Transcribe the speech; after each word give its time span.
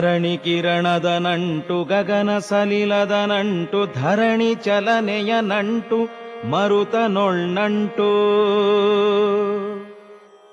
ತರಣಿ 0.00 0.36
ಕಿರಣದ 0.36 1.04
ನಂಟು, 1.04 1.84
ಗಗನ 1.84 2.38
ಸಲಿಲದ 2.38 3.12
ನಂಟು, 3.26 3.86
ಧರಣಿ 3.86 4.54
ಚಲನೆಯ 4.54 5.34
ನಂಟು, 5.40 6.08
ಮರುತ 6.48 6.94
ನೊಳ್ನಂಟು 7.08 8.08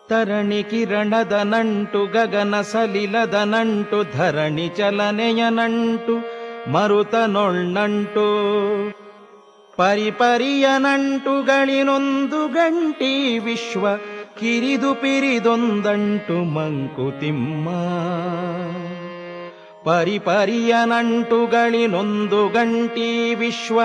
ತರಣಿ 0.08 0.64
ಕಿರಣದ 0.64 1.34
ನಂಟು, 1.44 2.06
ಗಗನ 2.06 2.62
ಸಲಿಲದ 2.62 3.34
ನಂಟು, 3.34 4.18
ಧರಣಿ 4.18 4.68
ಚಲನೆಯ 4.68 5.44
ನಂಟು, 5.50 6.16
ಮರುತ 6.72 7.16
ನೊಳ್ನಂಟು 7.16 8.28
ಪರಿಪರಿಯ 9.78 10.68
ನಂಟುಗಳಿನೊಂದು 10.78 12.48
ಗಂಟಿ 12.48 13.40
ವಿಶ್ವ, 13.40 13.98
ಕಿರಿದು 14.40 14.95
ಪಿರಿದೊಂದಂಟು 14.95 16.44
ಮಂಕುತಿಮ್ಮ. 16.44 17.70
ಪರಿಪರಿಯ 19.88 20.76
ನಂಟುಗಳಿನೊಂದು 20.86 22.48
ಗಂಟಿ 22.48 23.36
ವಿಶ್ವ, 23.36 23.80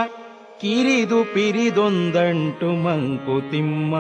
ಕಿರಿದು 0.60 1.24
ಪಿರಿದೊಂದಂಟು 1.24 2.72
ಮಂಕುತಿಮ್ಮ 2.72 3.94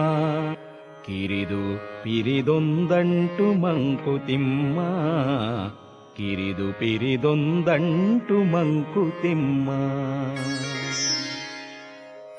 ಕಿರಿದು 1.06 1.78
ಪಿರಿದೊಂದಂಟು 2.02 3.52
ಮಂಕುತಿಮ್ಮ 3.54 4.80
ಕಿರಿದು 6.16 6.72
ಪಿರಿದೊಂದಂಟು 6.72 8.34
ಮಂಕುತಿಮ್ಮ 8.44 9.70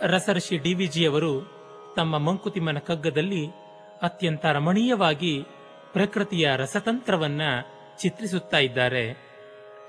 ರಸರ್ಷಿ 0.01 0.57
ಡಿವಿಜಿಯವರು 0.57 1.33
ತಮ್ಮ 1.95 2.17
ಮಂಕುತಿಮ್ಮನ 2.17 2.77
ಕಗ್ಗದಲ್ಲಿ 2.77 3.47
ಅತ್ಯಂತ 4.01 4.45
ರಮಣೀಯವಾಗಿ 4.45 5.43
ಪ್ರಕೃತಿಯ 5.93 6.49
ರಸತಂತ್ರವನ್ನ 6.57 7.41
ಚಿತ್ರಿಸುತ್ತಾ 8.01 8.57
ಇದ್ದಾರೆ. 8.57 9.22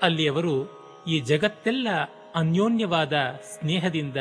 ಅಲ್ಲಿ 0.05 0.27
ಅವರು 0.27 0.85
ಈ 1.07 1.19
ಜಗತ್ತೆಲ್ಲ 1.19 1.87
ಅನ್ಯೋನ್ಯವಾದ 2.35 3.13
ಸ್ನೇಹದಿಂದ, 3.53 4.17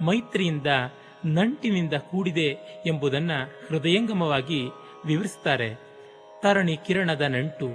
ಮೈತ್ರಿಯಿಂದ, 0.00 0.66
ನಂಟಿನಿಂದ 1.24 1.94
ಕೂಡಿದೆ 1.94 2.82
ಎಂಬುದನ್ನು 2.86 3.66
ಹೃದಯಂಗಮವಾಗಿ 3.68 4.60
ವಿವರಿಸುತ್ತಾರೆ. 5.04 5.80
ತರಣಿ 6.42 6.76
ಕಿರಣದ 6.86 7.20
ನಂಟು, 7.20 7.68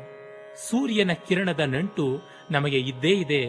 ಸೂರ್ಯನ 0.69 1.11
ಕಿರಣದ 1.13 1.59
ನಂಟು 1.59 2.21
ನಮಗೆ 2.51 2.79
ಇದ್ದೇ 2.79 3.09
ಇದೆ. 3.09 3.45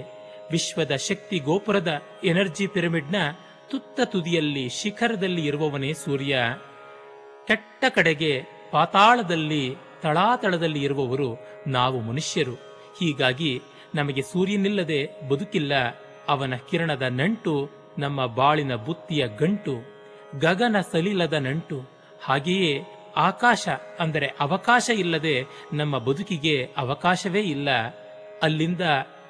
ವಿಶ್ವದ 0.51 0.97
ಶಕ್ತಿ 0.97 1.39
ಗೋಪುರದ 1.39 2.03
ಎನರ್ಜಿ 2.25 2.67
ಪಿರಮಿಡ್ನ 2.67 3.17
ತುತ್ತ 3.71 4.01
ತುದಿಯಲ್ಲಿ 4.05 4.69
ಶಿಖರದಲ್ಲಿ 4.69 5.47
ಇರುವವನೇ 5.47 5.93
ಸೂರ್ಯ. 5.93 6.39
ಕೆಟ್ಟ 7.47 7.85
ಕಡೆಗೆ 7.95 8.43
ಪಾತಾಳದಲ್ಲಿ, 8.73 9.77
ತಳಾತಳದಲ್ಲಿ 10.03 10.83
ಇರುವವರು 10.83 11.39
ನಾವು 11.67 12.01
ಮನುಷ್ಯರು. 12.01 12.55
ಹೀಗಾಗಿ 13.01 13.63
ನಮಗೆ 13.95 14.23
ಸೂರ್ಯನಿಲ್ಲದೆ 14.23 15.01
ಬದುಕಿಲ್ಲ. 15.31 15.73
ಅವನ 16.29 16.55
ಕಿರಣದ 16.69 17.07
ನಂಟು 17.21 17.55
ನಮ್ಮ 17.99 18.21
ಬಾಳಿನ 18.39 18.75
ಬುತ್ತಿಯ 18.87 19.23
ಗಂಟು, 19.41 19.75
ಗಗನ 20.39 20.77
ಸಲಿಲದ 20.93 21.37
ನಂಟು. 21.47 21.79
ಹಾಗೆಯೇ 22.25 22.73
ಆಕಾಶ 23.29 23.65
ಅಂದರೆ 24.01 24.29
ಅವಕಾಶ 24.41 24.87
ಇಲ್ಲದೆ 25.03 25.35
ನಮ್ಮ 25.73 25.95
ಬದುಕಿಗೆ 25.99 26.57
ಅವಕಾಶವೇ 26.77 27.43
ಇಲ್ಲ. 27.55 27.69
ಅಲ್ಲಿಂದ 28.43 28.85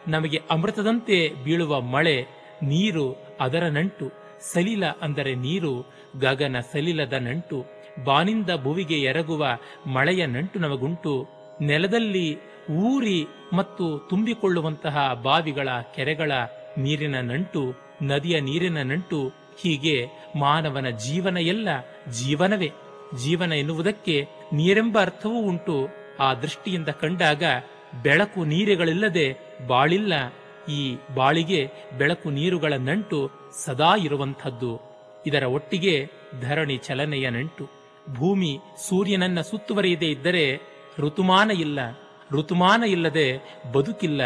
ನಮಗೆ 0.08 0.38
ಅಮೃತದಂತೆ 0.50 1.18
ಬೀಳುವ 1.44 1.80
ಮಳೆ, 1.94 2.16
ನೀರು 2.62 3.06
ಅದರ 3.40 3.64
ನಂಟು. 3.68 4.06
ಸಲಿಲ 4.52 4.84
ಅಂದರೆ 5.02 5.32
ನೀರು, 5.44 5.74
ಗಗನ 6.20 6.56
ಸಲಿಲದ 6.72 7.16
ನಂಟು. 7.26 7.58
ಬಾನಿಂದ 8.04 8.50
ಭುವಿಗೆ 8.64 8.98
ಎರಗುವ 9.10 9.44
ಮಳೆಯ 9.86 10.22
ನಂಟು 10.26 10.58
ನಮಗುಂಟು. 10.58 11.14
ನೆಲದಲ್ಲಿ 11.62 12.38
ಊರಿ 12.70 13.26
ಮತ್ತು 13.52 13.98
ತುಂಬಿಕೊಳ್ಳುವಂತಹ 14.10 15.20
ಬಾವಿಗಳ 15.22 15.68
ಕೆರೆಗಳ 15.94 16.32
ನೀರಿನ 16.78 17.20
ನಂಟು, 17.20 17.74
ನದಿಯ 18.02 18.40
ನೀರಿನ 18.40 18.82
ನಂಟು, 18.82 19.28
ಹೀಗೆ 19.62 20.06
ಮಾನವನ 20.38 20.90
ಜೀವನ 20.90 21.36
ಎಲ್ಲ 21.36 21.68
ಜೀವನವೇ. 22.10 22.70
ಜೀವನ 23.24 23.52
ಎನ್ನುವುದಕ್ಕೆ 23.52 24.28
ನೀರೆಂಬ 24.52 25.00
ಅರ್ಥವೂ 25.00 25.38
ಉಂಟು. 25.38 25.88
ಆ 26.20 26.34
ದೃಷ್ಟಿಯಿಂದ 26.34 26.88
ಕಂಡಾಗ 26.88 27.42
ಬೆಳಕು 28.02 28.44
ನೀರುಗಳಿಲ್ಲದೆ 28.44 29.38
ಬಾಳಿಲ್ಲ. 29.66 30.12
ಈ 30.72 30.96
ಬಾಳಿಗೆ 31.14 31.70
ಬೆಳಕು 31.98 32.30
ನೀರುಗಳ 32.30 32.72
ನಂಟು 32.72 33.30
ಸದಾ 33.64 33.96
ಇರುವಂಥದ್ದು. 33.96 34.80
ಇದರ 35.26 35.42
ಒಟ್ಟಿಗೆ 35.42 36.10
ಧರಣಿ 36.40 36.76
ಚಲನೆಯ 36.76 37.30
ನಂಟು. 37.30 37.64
ಭೂಮಿ 38.14 38.58
ಸೂರ್ಯನನ್ನ 38.88 39.40
ಸುತ್ತುವರಿಯದೇ 39.40 40.06
ಇದ್ದರೆ 40.06 40.73
ಋತುಮಾನ 40.98 41.50
ಇಲ್ಲ, 41.50 41.78
ಋತುಮಾನ 42.32 42.84
ಇಲ್ಲದೆ 42.84 43.60
ಬದುಕಿಲ್ಲ. 43.72 44.20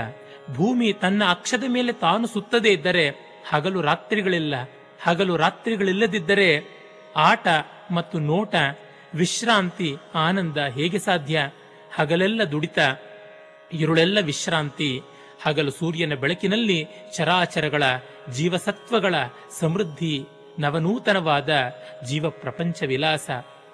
ಭೂಮಿ 0.54 0.92
ತನ್ನ 0.92 1.22
ಅಕ್ಷದ 1.28 1.64
ಮೇಲೆ 1.68 1.92
ತಾನು 1.92 2.26
ಸುತ್ತದೇ 2.26 2.68
ಇದ್ದರೆ 2.68 3.08
ಹಗಲು 3.50 3.80
ರಾತ್ರಿಗಳಿಲ್ಲ. 3.80 4.54
ಹಗಲು 5.02 5.36
ರಾತ್ರಿಗಳಿಲ್ಲದಿದ್ದರೆ 5.36 6.78
ಆಟ 7.16 7.48
ಮತ್ತು 7.90 8.18
ನೋಟ, 8.18 8.54
ವಿಶ್ರಾಂತಿ, 9.14 9.96
ಆನಂದ 10.14 10.56
ಹೇಗೆ 10.56 10.98
ಸಾಧ್ಯ? 10.98 11.50
ಹಗಲೆಲ್ಲ 11.94 12.44
ದುಡಿತ, 12.44 12.78
ಇರುಳೆಲ್ಲ 13.72 14.18
ವಿಶ್ರಾಂತಿ. 14.20 15.02
ಹಗಲು 15.42 15.70
ಸೂರ್ಯನ 15.70 16.14
ಬೆಳಕಿನಲ್ಲಿ 16.14 16.86
ಚರಾಚರಗಳ, 17.16 17.82
ಜೀವಸತ್ವಗಳ 18.32 19.14
ಸಮೃದ್ಧಿ, 19.60 20.24
ನವನೂತನವಾದ 20.58 21.72
ಜೀವ 22.06 22.30
ಪ್ರಪಂಚ 22.30 22.82
ವಿಲಾಸ. 22.82 23.30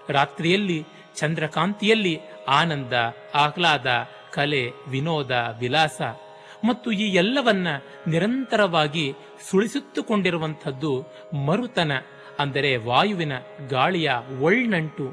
ರಾತ್ರಿಯಲ್ಲಿ 0.09 0.87
ಚಂದ್ರಕಾಂತಿಯಲ್ಲಿ 1.19 2.15
ಆನಂದ, 2.59 2.95
ಆಹ್ಲಾದ, 3.35 3.89
ಕಲೆ, 4.37 4.63
ವಿನೋದ, 4.89 5.33
ವಿಲಾಸ 5.61 6.01
ಮತ್ತು 6.69 6.89
ಈ 7.05 7.07
ಎಲ್ಲವನ್ನ 7.15 7.69
ನಿರಂತರವಾಗಿ 8.07 9.07
ಸುಳಿಸುತ್ತುಕೊಂಡಿರುವಂಥದ್ದು 9.49 10.93
ಮರುತನ, 11.49 11.93
ಅಂದರೆ 12.39 12.71
ವಾಯುವಿನ 12.89 13.35
ಗಾಳಿಯ 13.69 14.11
ಒಳ್ನಂಟು, 14.41 15.07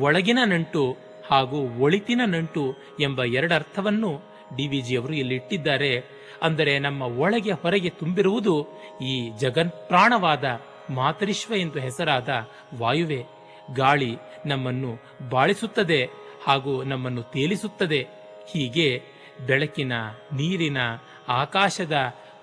ಒಳಗಿನ 0.00 0.40
ನಂಟು 0.44 0.82
ಹಾಗೂ 1.30 1.58
ಒಳಿತಿನ 1.84 2.22
ನಂಟು 2.34 2.64
ಎಂಬ 3.00 3.24
ಎರಡರ್ಥವನ್ನು 3.38 4.10
ಡಿವಿಜಿಯವರು 4.56 5.14
ಇಲ್ಲಿ 5.14 5.36
ಇಟ್ಟಿದ್ದಾರೆ 5.40 5.92
ಅಂದರೆ 6.42 6.72
ನಮ್ಮ 6.78 7.02
ಒಳಗೆ 7.24 7.52
ಹೊರಗೆ 7.62 7.90
ತುಂಬಿರುವುದು 8.00 8.54
ಈ 9.10 9.14
ಜಗನ್ಪ್ರಾಣವಾದ 9.42 10.44
ಮಾತರಿಶ್ವ 10.90 11.52
ಎಂದು 11.64 11.78
ಹೆಸರಾದ 11.80 12.30
ವಾಯುವೆ. 12.80 13.20
ಗಾಳಿ 13.74 14.16
ನಮ್ಮನ್ನು 14.46 14.98
ಬಾಳಿಸುತ್ತದೆ 15.28 16.08
ಹಾಗೂ 16.44 16.82
ನಮ್ಮನ್ನು 16.82 17.22
ತೇಲಿಸುತ್ತದೆ. 17.22 18.06
ಹೀಗೆ 18.52 19.02
ಬೆಳಕಿನ, 19.46 19.92
ನೀರಿನ, 20.32 20.78
ಆಕಾಶದ, 21.28 21.92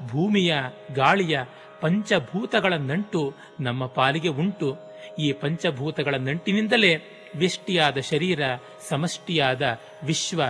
ಭೂಮಿಯ, 0.07 0.55
ಗಾಳಿಯ 0.93 1.39
ಪಂಚಭೂತಗಳ 1.81 2.73
ನಂಟು 2.73 3.33
ನಮ್ಮ 3.59 3.85
ಪಾಲಿಗೆ 3.85 4.27
ಉಂಟು. 4.27 4.77
ಈ 5.19 5.31
ಪಂಚಭೂತಗಳ 5.31 6.15
ನಂಟಿನಿಂದಲೇ 6.15 6.95
ವ್ಯಷ್ಟಿಯಾದ 7.35 7.97
ಶರೀರ, 7.97 8.39
ಸಮಷ್ಟಿಯಾದ 8.89 9.79
ವಿಶ್ವ, 10.05 10.41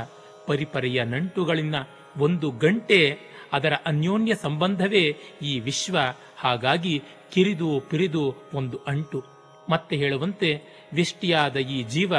ಪರಿಪರಿಯ 0.48 1.04
ನಂಟುಗಳಿಂದ 1.04 1.76
ಒಂದು 2.18 2.52
ಗಂಟೆ 2.52 3.20
ಅದರ 3.54 3.74
ಅನ್ಯೋನ್ಯ 3.86 4.36
ಸಂಬಂಧವೇ 4.36 5.18
ಈ 5.42 5.60
ವಿಶ್ವ. 5.60 5.98
ಹಾಗಾಗಿ 6.38 7.04
ಕಿರಿದು, 7.34 7.80
ಪಿರಿದು 7.90 8.36
ಒಂದು 8.54 8.80
ಅಂಟು. 8.88 9.39
ಮತ್ತೆ 9.70 9.98
ಹೇಳುವಂತೆ 9.98 10.62
ವ್ಯಷ್ಟಿಯಾದ 10.94 11.58
ಈ 11.58 11.84
ಜೀವ, 11.84 12.14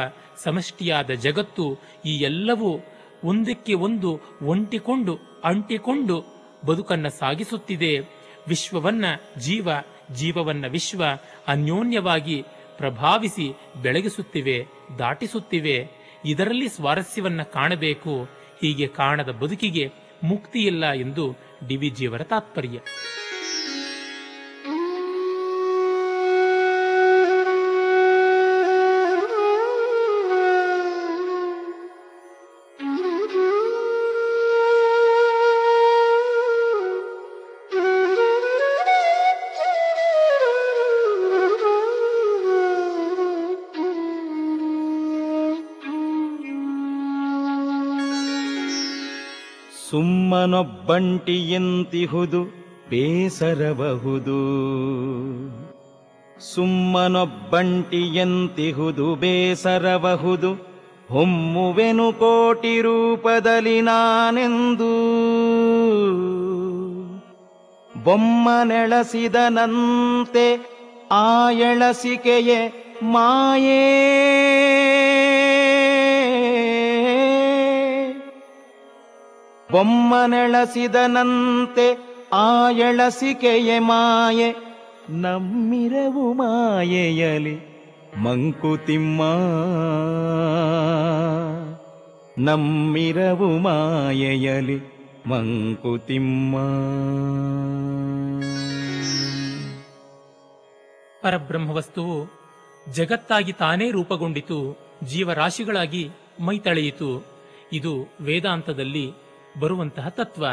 ಸಮಷ್ಟಿಯಾದ 0.45 1.11
ಜಗತ್ತು 1.11 1.79
ಈ 2.07 2.17
ಎಲ್ಲವೂ 2.19 2.81
ಒಂದಕ್ಕೆ 3.25 3.75
ಒಂದು 3.75 4.21
ಒಂಟಿಕೊಂಡು 4.43 5.19
ಅಂಟಿಕೊಂಡು 5.45 6.25
ಬದುಕನ್ನ 6.67 7.09
ಸಾಗಿಸುತ್ತಿದೆ. 7.09 7.99
ವಿಶ್ವವನ್ನ 8.49 9.05
ಜೀವ, 9.39 9.69
ಜೀವವನ್ನ 10.15 10.67
ವಿಶ್ವ 10.67 11.05
ಅನ್ಯೋನ್ಯವಾಗಿ 11.49 12.43
ಪ್ರಭಾವಿಸಿ 12.77 13.53
ಬೆಳಗಿಸುತ್ತಿವೆ, 13.83 14.67
ದಾಟಿಸುತ್ತಿವೆ. 14.99 15.89
ಇದರಲ್ಲಿ 16.25 16.69
ಸ್ವಾರಸ್ಯವನ್ನ 16.69 17.43
ಕಾಣಬೇಕು. 17.43 18.25
ಹೀಗೆ 18.61 18.87
ಕಾಣದ 18.87 19.29
ಬದುಕಿಗೆ 19.29 19.91
ಮುಕ್ತಿಯಿಲ್ಲ 20.25 20.93
ಎಂದು 20.93 21.37
ಡಿವಿಜಿಯವರ 21.69 22.23
ತಾತ್ಪರ್ಯ. 22.23 22.79
ಸುಮ್ಮನೊಬ್ಬಂಟಿಯಂತಿಹುದು 50.41 52.47
ಬೇಸರಬಹುದು. 52.91 54.39
ಸುಮ್ಮನೊಬ್ಬಂಟಿಯಂತಿಹುದು 56.55 59.15
ಬೇಸರಬಹುದು. 59.15 60.67
ಹೊಮ್ಮುವೆನು 61.09 62.13
ಕೋಟಿ 62.13 62.81
ರೂಪದಲ್ಲಿ 62.81 63.81
ನಾನೆಂದು. 63.81 65.21
ಬೊಮ್ಮನೆಳಸಿದನಂತೆ 68.05 70.71
ಆ 71.13 71.51
ಎಳಸಿಕೆಯೇ 71.51 72.95
ಮಾಯೇ. 73.03 74.07
ಬೊಮ್ಮನೆಳಸಿದನಂತೆ 79.71 82.11
ಆ 82.33 82.71
ಎಳಸಿಕೆಯೆ 82.71 83.79
ಮಾಯೆ, 83.79 84.57
ನಮ್ಮಿರವು 85.11 86.33
ಮಾಯೆಯಲಿ 86.33 87.59
ಮಂಕುತಿಮ್ಮ. 88.19 89.23
ನಮ್ಮಿರವು 92.39 93.59
ಮಾಯೆಯಲಿ 93.59 94.81
ಮಂಕುತಿಮ್ಮ. 95.27 96.57
ಪರಬ್ರಹ್ಮವಸ್ತುವು 101.23 102.27
ಜಗತ್ತಾಗಿ 102.93 103.53
ತಾನೇ 103.53 103.91
ರೂಪಗೊಂಡಿತು, 103.91 104.77
ಜೀವರಾಶಿಗಳಾಗಿ 105.05 106.11
ಮೈತಳೆಯಿತು. 106.41 107.27
ಇದು 107.73 108.15
ವೇದಾಂತದಲ್ಲಿ 108.21 109.13
ಬರುವಂತಹ 109.59 110.09
ತತ್ವ. 110.09 110.47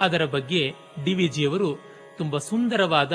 ಅದರ 0.00 0.24
ಬಗ್ಗೆ 0.24 0.74
ಡಿ 1.04 1.14
ವಿಜಿಯವರು 1.14 1.78
ತುಂಬ 2.18 2.38
ಸುಂದರವಾದ 2.38 3.12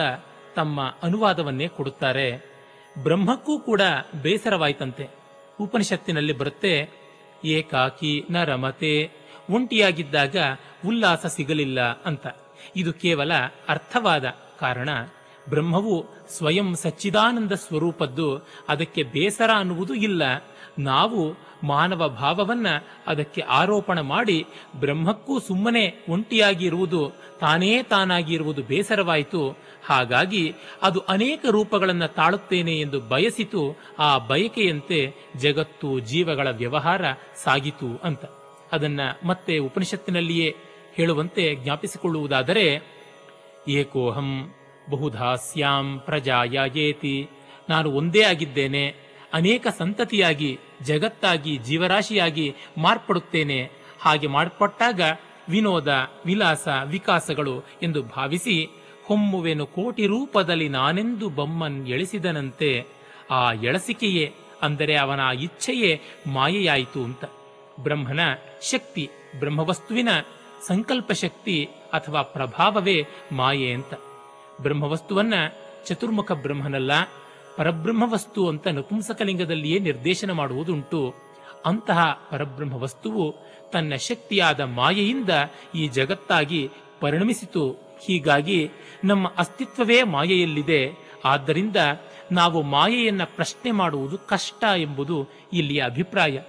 ತಮ್ಮ 0.56 0.96
ಅನುವಾದವನ್ನೇ 1.04 1.68
ಕೊಡುತ್ತಾರೆ. 1.68 2.56
ಬ್ರಹ್ಮಕ್ಕೂ 3.04 3.60
ಕೂಡ 3.60 3.82
ಬೇಸರವಾಯಿತಂತೆ. 4.22 5.10
ಉಪನಿಷತ್ತಿನಲ್ಲಿ 5.60 6.34
ಬರುತ್ತೆ, 6.34 6.90
ಏಕಾಕಿ 7.46 8.26
ನ 8.32 8.44
ರಮತೆ 8.44 9.12
ಒಂಟಿಯಾಗಿದ್ದಾಗ 9.50 10.36
ಉಲ್ಲಾಸ 10.88 11.26
ಸಿಗಲಿಲ್ಲ 11.26 11.82
ಅಂತ. 11.82 12.28
ಇದು 12.76 12.94
ಕೇವಲ 12.94 13.32
ಅರ್ಥವಾದ 13.70 14.26
ಕಾರಣ. 14.60 14.90
ಬ್ರಹ್ಮವು 15.50 16.06
ಸ್ವಯಂ 16.30 16.76
ಸಚ್ಚಿದಾನಂದ 16.76 17.52
ಸ್ವರೂಪದ್ದು, 17.52 18.48
ಅದಕ್ಕೆ 18.70 19.04
ಬೇಸರ 19.04 19.50
ಅನ್ನುವುದು 19.56 19.94
ಇಲ್ಲ. 19.94 20.24
ನಾವು 20.80 21.36
ಮಾನವ 21.64 22.10
ಭಾವವನ್ನ 22.10 22.68
ಅದಕ್ಕೆ 23.08 23.42
ಆರೋಪಣ 23.42 24.00
ಮಾಡಿ 24.00 24.46
ಬ್ರಹ್ಮಕ್ಕೂ 24.80 25.40
ಸುಮ್ಮನೆ 25.40 26.06
ಒಂಟಿಯಾಗಿ 26.10 26.66
ಇರುವುದು 26.66 27.12
ತಾನೇ 27.40 27.84
ತಾನಾಗಿ 27.84 28.34
ಇರುವುದು 28.34 28.64
ಬೇಸರವಾಯಿತು. 28.64 29.50
ಹಾಗಾಗಿ 29.86 30.54
ಅದು 30.82 31.00
ಅನೇಕ 31.00 31.46
ರೂಪಗಳನ್ನು 31.52 32.08
ತಾಳುತ್ತೇನೆ 32.08 32.80
ಎಂದು 32.80 33.02
ಬಯಸಿತು, 33.02 33.80
ಆ 34.00 34.18
ಬಯಕೆಯಂತೆ 34.18 35.14
ಜಗತ್ತು 35.38 36.00
ಜೀವಗಳ 36.00 36.48
ವ್ಯವಹಾರ 36.52 37.02
ಸಾಗಿತು 37.44 38.02
ಅಂತ. 38.04 38.26
ಅದನ್ನ 38.72 39.00
ಮತ್ತೆ 39.24 39.58
ಉಪನಿಷತ್ತಿನಲ್ಲಿಯೇ 39.58 40.56
ಹೇಳುವಂತೆ 40.96 41.56
ಜ್ಞಾಪಿಸಿಕೊಳ್ಳುವುದಾದರೆ, 41.56 42.96
ಏಕೋಹಂ 43.68 44.54
ಬಹುಧಾಸ್ಯಾಂ 44.90 46.02
ಪ್ರಜಾಯ 46.06 46.80
ಏತಿ 46.80 47.30
ನಾನು 47.70 47.92
ಒಂದೇ 47.92 48.24
ಆಗಿದ್ದೇನೆ 48.24 49.05
ಅನೇಕ 49.36 49.68
ಸಂತತಿಯಾಗಿ, 49.78 50.60
ಜಗತ್ತಾಗಿ, 50.82 51.58
ಜೀವರಾಶಿಯಾಗಿ 51.58 52.56
ಮಾರ್ಪಡುತ್ತೇನೆ. 52.78 53.72
ಹಾಗೆ 54.02 54.28
ಮಾರ್ಪಟ್ಟಾಗ 54.28 55.02
ವಿನೋದ, 55.50 55.92
ವಿಲಾಸ, 56.26 56.68
ವಿಕಾಸಗಳು 56.86 57.56
ಎಂದು 57.84 58.04
ಭಾವಿಸಿ 58.04 58.56
ಹೊಮ್ಮುವೆನು 59.06 59.66
ಕೋಟಿ 59.66 60.06
ರೂಪದಲ್ಲಿ 60.06 60.70
ನಾನೆಂದು 60.70 61.30
ಬೊಮ್ಮನ್ 61.30 61.88
ಎಳಿಸಿದನಂತೆ. 61.88 62.86
ಆ 63.32 63.54
ಎಳಸಿಕೆಯೇ 63.54 64.34
ಅಂದರೆ 64.62 64.96
ಅವನ 64.96 65.20
ಇಚ್ಛೆಯೇ 65.20 66.02
ಮಾಯೆಯಾಯಿತು 66.28 67.04
ಅಂತ. 67.04 67.26
ಬ್ರಹ್ಮನ 67.84 68.20
ಶಕ್ತಿ, 68.62 69.10
ಬ್ರಹ್ಮವಸ್ತುವಿನ 69.40 70.10
ಸಂಕಲ್ಪ 70.68 71.12
ಶಕ್ತಿ 71.12 71.58
ಅಥವಾ 71.94 72.22
ಪ್ರಭಾವವೇ 72.22 72.98
ಮಾಯೆ 73.32 73.70
ಅಂತ. 73.72 73.94
ಬ್ರಹ್ಮವಸ್ತುವನ್ನ 74.62 75.34
ಚತುರ್ಮುಖ 75.86 76.32
ಬ್ರಹ್ಮನಲ್ಲ 76.32 76.92
ಪರಬ್ರಹ್ಮವಸ್ತು 77.58 78.48
ಅಂತ 78.48 78.68
ನಪುಂಸಕಲಿಂಗದಲ್ಲಿಯೇ 78.68 79.80
ನಿರ್ದೇಶನ 79.80 80.32
ಮಾಡುವುದುಂಟು. 80.32 81.14
ಅಂತಹ 81.66 82.28
ಪರಬ್ರಹ್ಮ 82.32 82.74
ವಸ್ತುವು 82.74 83.36
ತನ್ನ 83.74 83.96
ಶಕ್ತಿಯಾದ 83.96 84.60
ಮಾಯೆಯಿಂದ 84.60 85.30
ಈ 85.76 85.88
ಜಗತ್ತಾಗಿ 85.88 86.70
ಪರಿಣಮಿಸಿತು. 87.00 87.72
ಹೀಗಾಗಿ 88.06 88.70
ನಮ್ಮ 89.04 89.34
ಅಸ್ತಿತ್ವವೇ 89.38 90.04
ಮಾಯೆಯಲ್ಲಿದೆ. 90.04 91.12
ಆದ್ದರಿಂದ 91.26 91.76
ನಾವು 92.32 92.62
ಮಾಯೆಯನ್ನ 92.62 93.24
ಪ್ರಶ್ನೆ 93.24 93.72
ಮಾಡುವುದು 93.72 94.18
ಕಷ್ಟ 94.18 94.64
ಎಂಬುದು 94.78 95.28
ಇಲ್ಲಿಯ 95.54 95.82
ಅಭಿಪ್ರಾಯ. 95.82 96.40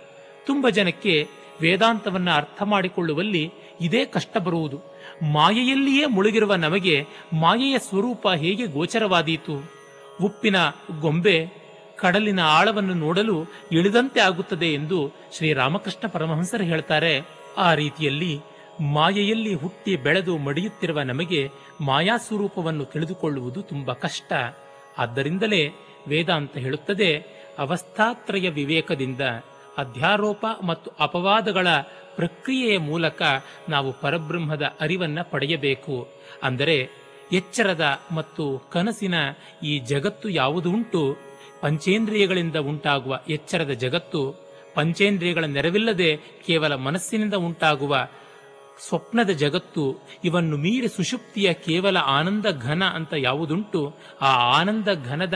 ತುಂಬ 0.46 0.68
ಜನಕ್ಕೆ 0.68 1.26
ವೇದಾಂತವನ್ನ 1.60 2.30
ಅರ್ಥ 2.30 2.62
ಮಾಡಿಕೊಳ್ಳುವಲ್ಲಿ 2.62 3.52
ಇದೇ 3.80 4.04
ಕಷ್ಟ 4.04 4.38
ಬರುವುದು. 4.38 4.80
ಮಾಯೆಯಲ್ಲಿಯೇ 5.32 6.06
ಮುಳುಗಿರುವ 6.06 6.54
ನಮಗೆ 6.54 7.06
ಮಾಯೆಯ 7.32 7.78
ಸ್ವರೂಪ 7.78 8.28
ಹೇಗೆ 8.28 8.66
ಗೋಚರವಾದೀತು? 8.66 9.75
ಉಪ್ಪಿನ 10.22 10.56
ಗೊಂಬೆ 11.00 11.66
ಕಡಲಿನ 11.98 12.40
ಆಳವನ್ನು 12.40 12.94
ನೋಡಲು 12.94 13.46
ಇಳಿದಂತೆ 13.72 14.20
ಆಗುತ್ತದೆ 14.20 14.66
ಎಂದು 14.66 15.12
ಶ್ರೀರಾಮಕೃಷ್ಣ 15.36 16.08
ಪರಮಹಂಸರು 16.08 16.64
ಹೇಳ್ತಾರೆ. 16.64 17.20
ಆ 17.56 17.74
ರೀತಿಯಲ್ಲಿ 17.74 18.40
ಮಾಯೆಯಲ್ಲಿ 18.92 19.54
ಹುಟ್ಟಿ 19.54 19.96
ಬೆಳೆದು 19.96 20.38
ಮಡಿಯುತ್ತಿರುವ 20.38 21.00
ನಮಗೆ 21.00 21.50
ಮಾಯಾ 21.80 22.16
ಸ್ವರೂಪವನ್ನು 22.16 22.84
ತಿಳಿದುಕೊಳ್ಳುವುದು 22.84 23.62
ತುಂಬಾ 23.62 23.94
ಕಷ್ಟ. 23.94 24.32
ಆದ್ದರಿಂದಲೇ 24.98 25.70
ವೇದಾಂತ 26.08 26.56
ಹೇಳುತ್ತದೆ, 26.56 27.16
ಅವಸ್ಥಾತ್ರಯ 27.58 28.48
ವಿವೇಕದಿಂದ 28.48 29.20
ಅಧ್ಯಾರೋಪ 29.78 30.46
ಮತ್ತು 30.62 30.90
ಅಪವಾದಗಳ 31.00 31.66
ಪ್ರಕ್ರಿಯೆಯ 32.16 32.78
ಮೂಲಕ 32.78 33.22
ನಾವು 33.68 33.92
ಪರಬ್ರಹ್ಮದ 33.92 34.62
ಅರಿವನ್ನು 34.80 35.30
ಪಡೆಯಬೇಕು. 35.30 36.08
ಅಂದರೆ 36.42 37.05
ಎಚ್ಚರದ 37.32 38.00
ಮತ್ತು 38.14 38.58
ಕನಸಿನ 38.72 39.14
ಈ 39.62 39.78
ಜಗತ್ತು 39.78 40.28
ಯಾವುದು 40.28 40.70
ಉಂಟು? 40.70 41.16
ಪಂಚೇಂದ್ರಿಯಗಳಿಂದ 41.60 42.56
ಉಂಟಾಗುವ 42.56 43.20
ಎಚ್ಚರದ 43.28 43.70
ಜಗತ್ತು 43.70 44.46
ಪಂಚೇಂದ್ರಿಯಗಳ 44.74 45.44
ನೆರವಿಲ್ಲದೆ 45.44 46.16
ಕೇವಲ 46.16 46.74
ಮನಸ್ಸಿನಿಂದ 46.74 47.34
ಉಂಟಾಗುವ 47.34 48.08
ಸ್ವಪ್ನದ 48.88 49.30
ಜಗತ್ತು 49.30 50.04
ಇವನ್ನು 50.24 50.56
ಮೀರಿ 50.56 50.88
ಸುಷುಪ್ತಿಯ 50.88 51.52
ಕೇವಲ 51.52 51.96
ಆನಂದ 51.96 52.46
ಘನ 52.46 52.84
ಅಂತ 52.84 53.14
ಯಾವುದುಂಟು? 53.18 53.94
ಆ 54.20 54.60
ಆನಂದ 54.60 54.88
ಘನದ 55.04 55.34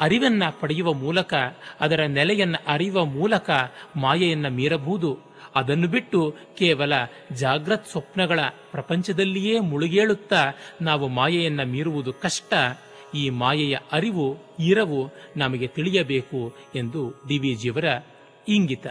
ಅರಿವನ್ನ 0.00 0.42
ಪಡೆಯುವ 0.60 0.92
ಮೂಲಕ 0.92 1.34
ಅದರ 1.80 2.00
ನೆಲೆಯನ್ನು 2.06 2.72
ಅರಿಯುವ 2.72 3.04
ಮೂಲಕ 3.04 3.50
ಮಾಯೆಯನ್ನು 3.96 4.50
ಮೀರಬಹುದು. 4.50 5.33
ಅದನ್ನು 5.54 5.88
ಬಿಟ್ಟು 5.88 6.34
ಕೇವಲ 6.58 6.92
ಜಾಗ್ರತ್ 7.32 7.86
ಸ್ವಪ್ನಗಳ 7.86 8.40
ಪ್ರಪಂಚದಲ್ಲಿಯೇ 8.70 9.60
ಮುಳುಗೇಳುತ್ತಾ 9.60 10.52
ನಾವು 10.82 11.08
ಮಾಯೆಯನ್ನ 11.08 11.62
ಮೀರುವುದು 11.62 12.12
ಕಷ್ಟ. 12.12 12.54
ಈ 13.14 13.30
ಮಾಯೆಯ 13.30 13.76
ಅರಿವು, 13.92 14.36
ಇರವು 14.60 15.10
ನಮಗೆ 15.36 15.66
ತಿಳಿಯಬೇಕು 15.66 16.56
ಎಂದು 16.74 17.10
ಡಿವಿಜಿಯವರ 17.28 17.84
ಇಂಗಿತ. 18.48 18.86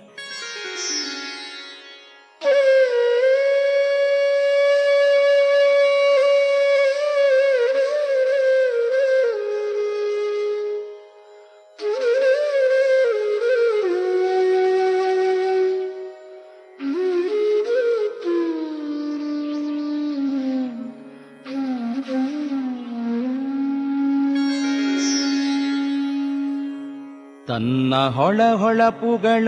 ತನ್ನ 27.94 28.16
ಹೊಳ 28.16 28.42
ಹೊಳಪುಗಳ 28.56 29.48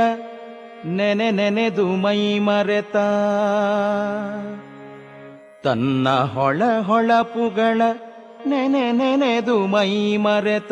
ನೆನೆ 0.85 1.31
ನೆನೆದು 1.31 1.87
ಮೈ 1.87 2.39
ಮರೆತ. 2.39 2.97
ತನ್ನ 5.63 6.09
ಹೊಳ 6.09 6.61
ಹೊಳಪುಗಳ 6.81 7.81
ನೆನೆ 8.47 8.91
ನೆನೆದು 8.91 9.65
ಮೈ 9.65 10.17
ಮರೆತ. 10.17 10.71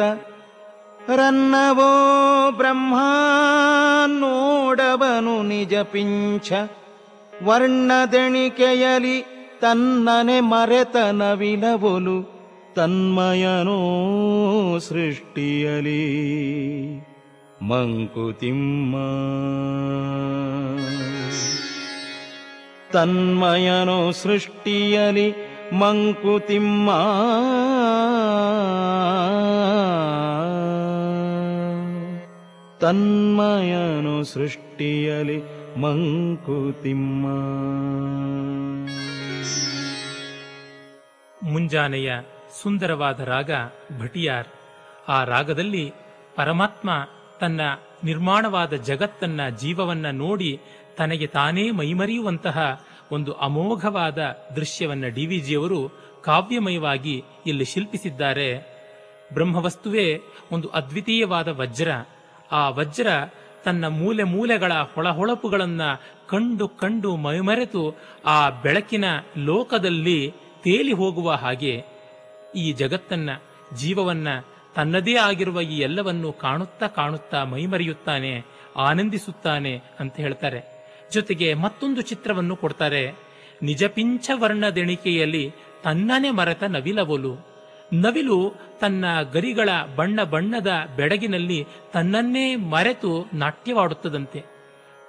ರನ್ನವೋ 1.15 2.51
ಬ್ರಹ್ಮ 2.51 2.95
ನೋಡವನು 4.07 5.43
ನಿಜ 5.43 5.75
ಪಿಂಚ. 5.75 6.53
ವರ್ಣದೆಣಿಕೆಯಲಿ 7.43 9.25
ತನ್ನನೆ 9.61 10.39
ಮರೆತನವಿಲವೊಲು 10.39 12.23
ತನ್ಮಯನೋ 12.75 13.79
ಸೃಷ್ಟಿಯಲಿ. 14.79 16.03
ಮಂಕುತಿಮ್ಮ. 17.67 18.95
ತನ್ಮಯನು 22.91 24.11
ಸೃಷ್ಟಿಯಲಿ 24.11 25.31
ಮಂಕುತಿಮ್ಮ. 25.73 26.89
ತನ್ಮಯನು 32.81 34.23
ಸೃಷ್ಟಿಯಲಿ 34.23 35.37
ಮಂಕುತಿಮ್ಮ. 35.79 37.25
ಮುಂಜಾನೆಯ 41.51 42.13
ಸುಂದರವಾದ 42.61 43.19
ರಾಗ 43.19 43.51
ಭಟಿಯಾರ್. 44.01 44.47
ಆ 45.07 45.23
ರಾಗದಲ್ಲಿ 45.23 45.93
ಪರಮಾತ್ಮ 46.35 46.89
ತನ್ನ 47.43 47.61
ನಿರ್ಮಾಣವಾದ 48.03 48.73
ಜಗತ್ತನ್ನ, 48.73 49.49
ಜೀವವನ್ನ 49.49 50.05
ನೋಡಿ 50.11 50.59
ತನಗೆ 50.97 51.27
ತಾನೇ 51.27 51.71
ಮೈಮರೆಯುವಂತಹ 51.71 52.85
ಒಂದು 53.11 53.33
ಅಮೋಘವಾದ 53.33 54.17
ದೃಶ್ಯವನ್ನ 54.55 55.07
ಡಿವಿಜಿಯವರು 55.07 55.91
ಕಾವ್ಯಮಯವಾಗಿ 56.23 57.23
ಇಲ್ಲಿ 57.45 57.65
ಶಿಲ್ಪಿಸಿದ್ದಾರೆ. 57.65 58.59
ಬ್ರಹ್ಮವಸ್ತುವೇ 59.33 60.21
ಒಂದು 60.51 60.67
ಅದ್ವಿತೀಯವಾದ 60.67 61.47
ವಜ್ರ. 61.47 61.91
ಆ 62.51 62.69
ವಜ್ರ 62.69 63.07
ತನ್ನ 63.65 63.87
ಮೂಲೆ 63.87 64.23
ಮೂಲೆಗಳ 64.23 64.73
ಹೊಳಹೊಳಪುಗಳನ್ನ 64.73 65.81
ಕಂಡು 66.29 66.67
ಕಂಡು 66.67 67.15
ಮೈಮರೆತು 67.15 67.97
ಆ 68.25 68.49
ಬೆಳಕಿನ 68.49 69.05
ಲೋಕದಲ್ಲಿ 69.37 70.31
ತೇಲಿ 70.63 70.93
ಹೋಗುವ 70.93 71.31
ಹಾಗೆ 71.31 71.83
ಈ 72.55 72.73
ಜಗತ್ತನ್ನ, 72.73 73.29
ಜೀವವನ್ನ 73.75 74.27
ತನ್ನದೇ 74.75 75.15
ಆಗಿರುವ 75.15 75.61
ಈ 75.61 75.79
ಎಲ್ಲವನ್ನು 75.79 76.33
ಕಾಣುತ್ತಾ 76.33 76.87
ಕಾಣುತ್ತಾ 76.87 77.43
ಮೈಮರೆಯುತ್ತಾನೆ, 77.43 78.45
ಆನಂದಿಸುತ್ತಾನೆ 78.77 79.81
ಅಂತ 79.99 80.15
ಹೇಳ್ತಾರೆ. 80.15 80.61
ಜೊತೆಗೆ 81.11 81.53
ಮತ್ತೊಂದು 81.53 82.01
ಚಿತ್ರವನ್ನು 82.01 82.55
ಕೊಡ್ತಾರೆ. 82.55 83.15
ನಿಜಪಿಂಚ 83.61 84.29
ವರ್ಣದೆಣಿಕೆಯಲ್ಲಿ 84.33 85.51
ತನ್ನನೆ 85.83 86.31
ಮರೆತ 86.31 86.63
ನವಿಲವೊಲು. 86.63 87.53
ನವಿಲು 87.93 88.55
ತನ್ನ 88.81 89.05
ಗರಿಗಳ 89.33 89.69
ಬಣ್ಣ 89.95 90.23
ಬಣ್ಣದ 90.23 90.71
ಬೆಡಗಿನಲ್ಲಿ 90.95 91.65
ತನ್ನನ್ನೇ 91.93 92.55
ಮರೆತು 92.55 93.29
ನಾಟ್ಯವಾಡುತ್ತದಂತೆ. 93.33 94.43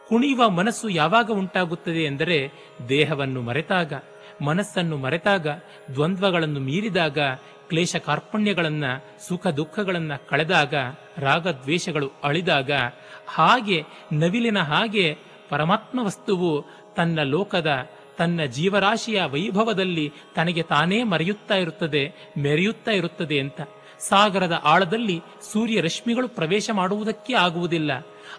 ಕುಣಿಯುವ 0.09 0.51
ಮನಸ್ಸು 0.51 0.89
ಯಾವಾಗ 0.89 1.31
ಉಂಟಾಗುತ್ತದೆ 1.31 2.05
ಎಂದರೆ 2.05 2.53
ದೇಹವನ್ನು 2.89 3.43
ಮರೆತಾಗ, 3.43 3.93
ಮನಸ್ಸನ್ನು 4.45 4.97
ಮರೆತಾಗ, 4.97 5.47
ದ್ವಂದ್ವಗಳನ್ನು 5.95 6.61
ಮೀರಿದಾಗ 6.61 7.19
ಕ್ಲೇಶ 7.69 7.97
ಕಾರ್ಪಣ್ಯಗಳನ್ನ 7.97 8.85
ಸುಖ 9.29 9.47
ದುಃಖಗಳನ್ನು 9.47 10.29
ಕಳೆದಾಗ, 10.29 10.75
ರಾಗದ್ವೇಷಗಳು 11.19 12.11
ಅಳಿದಾಗ, 12.25 12.71
ಹಾಗೆ 13.29 13.85
ನವಿಲಿನ 14.13 14.59
ಹಾಗೆ 14.59 15.17
ಪರಮಾತ್ಮ 15.49 16.05
ವಸ್ತುವು 16.05 16.65
ತನ್ನ 16.97 17.19
ಲೋಕದ, 17.23 17.87
ತನ್ನ 18.19 18.45
ಜೀವರಾಶಿಯ 18.45 19.23
ವೈಭವದಲ್ಲಿ 19.25 20.13
ತನಗೆ 20.37 20.63
ತಾನೇ 20.63 21.03
ಮರೆಯುತ್ತಾ 21.03 21.55
ಇರುತ್ತದೆ, 21.55 22.33
ಮೆರೆಯುತ್ತಾ 22.39 22.91
ಇರುತ್ತದೆ 22.91 23.41
ಅಂತ. 23.41 23.61
ಸಾಗರದ 23.99 24.61
ಆಳದಲ್ಲಿ 24.65 25.23
ಸೂರ್ಯ 25.53 25.81
ರಶ್ಮಿಗಳು 25.81 26.29
ಪ್ರವೇಶ 26.29 26.71
ಮಾಡುವುದಕ್ಕೆ 26.73 27.35
ಆಗುವುದಿಲ್ಲ. 27.35 27.93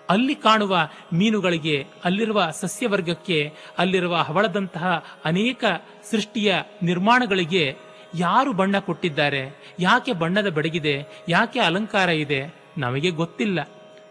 ಅಲ್ಲಿ 0.09 0.35
ಕಾಣುವ 0.35 0.89
ಮೀನುಗಳಿಗೆ, 1.13 1.85
ಅಲ್ಲಿರುವ 2.05 2.47
ಸಸ್ಯವರ್ಗಕ್ಕೆ, 2.51 3.53
ಅಲ್ಲಿರುವ 3.77 4.15
ಹವಳದಂತಹ 4.15 5.03
ಅನೇಕ 5.25 5.65
ಸೃಷ್ಟಿಯ 6.11 6.55
ನಿರ್ಮಾಣಗಳಿಗೆ 6.83 7.75
ಯಾರು 8.15 8.53
ಬಣ್ಣ 8.53 8.79
ಕೊಟ್ಟಿದ್ದಾರೆ? 8.79 9.73
ಯಾಕೆ 9.79 10.13
ಬಣ್ಣದ 10.13 10.47
ಬೆಡಗಿದೆ? 10.47 11.05
ಯಾಕೆ 11.29 11.59
ಅಲಂಕಾರ 11.59 12.09
ಇದೆ? 12.09 12.55
ನಮಗೆ 12.77 13.09
ಗೊತ್ತಿಲ್ಲ. 13.09 13.63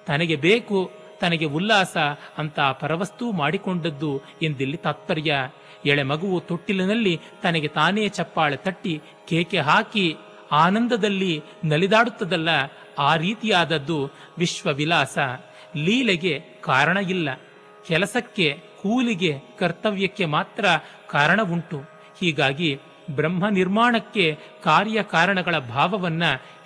ತನಗೆ 0.06 0.36
ಬೇಕು, 0.36 0.90
ತನಗೆ 1.20 1.44
ಉಲ್ಲಾಸ, 1.44 1.96
ಅಂತ 2.38 2.60
ಪರವಸ್ತು 2.60 3.32
ಮಾಡಿಕೊಂಡದ್ದು 3.32 4.22
ಎಂದಿಲ್ಲಿ 4.42 4.76
ತಾತ್ಪರ್ಯ? 4.76 5.34
ಎಳೆ 5.86 6.02
ಮಗುವು 6.02 6.40
ತೊಟ್ಟಿಲಿನಲ್ಲಿ 6.40 7.20
ತನಗೆ 7.42 7.68
ತಾನೇ 7.68 8.08
ಚಪ್ಪಾಳೆ 8.08 8.56
ತಟ್ಟಿ, 8.56 9.02
ಕೇಕೆ 9.28 9.58
ಹಾಕಿ 9.58 10.16
ಆನಂದದಲ್ಲಿ 10.52 11.42
ನಲಿದಾಡುತ್ತದಲ್ಲ, 11.64 12.48
ಆ 12.98 13.16
ರೀತಿಯಾದದ್ದು 13.16 14.10
ವಿಶ್ವವಿಲಾಸ. 14.38 15.18
ಲೀಲೆಗೆ 15.76 16.40
ಕಾರಣ 16.60 16.96
ಇಲ್ಲ. 16.96 17.40
ಕೆಲಸಕ್ಕೆ, 17.86 18.62
ಕೂಲಿಗೆ, 18.82 19.38
ಕರ್ತವ್ಯಕ್ಕೆ 19.58 20.24
ಮಾತ್ರ 20.24 20.64
ಕಾರಣವುಂಟು. 21.10 21.78
ಹೀಗಾಗಿ 22.20 22.80
ಬ್ರಹ್ಮ 23.10 23.48
ನಿರ್ಮಾಣಕ್ಕೆ 23.48 24.38
ಕಾರ್ಯ 24.64 25.02
ಕಾರಣಗಳ 25.02 25.58
ಭಾವವನ್ನ 25.58 26.22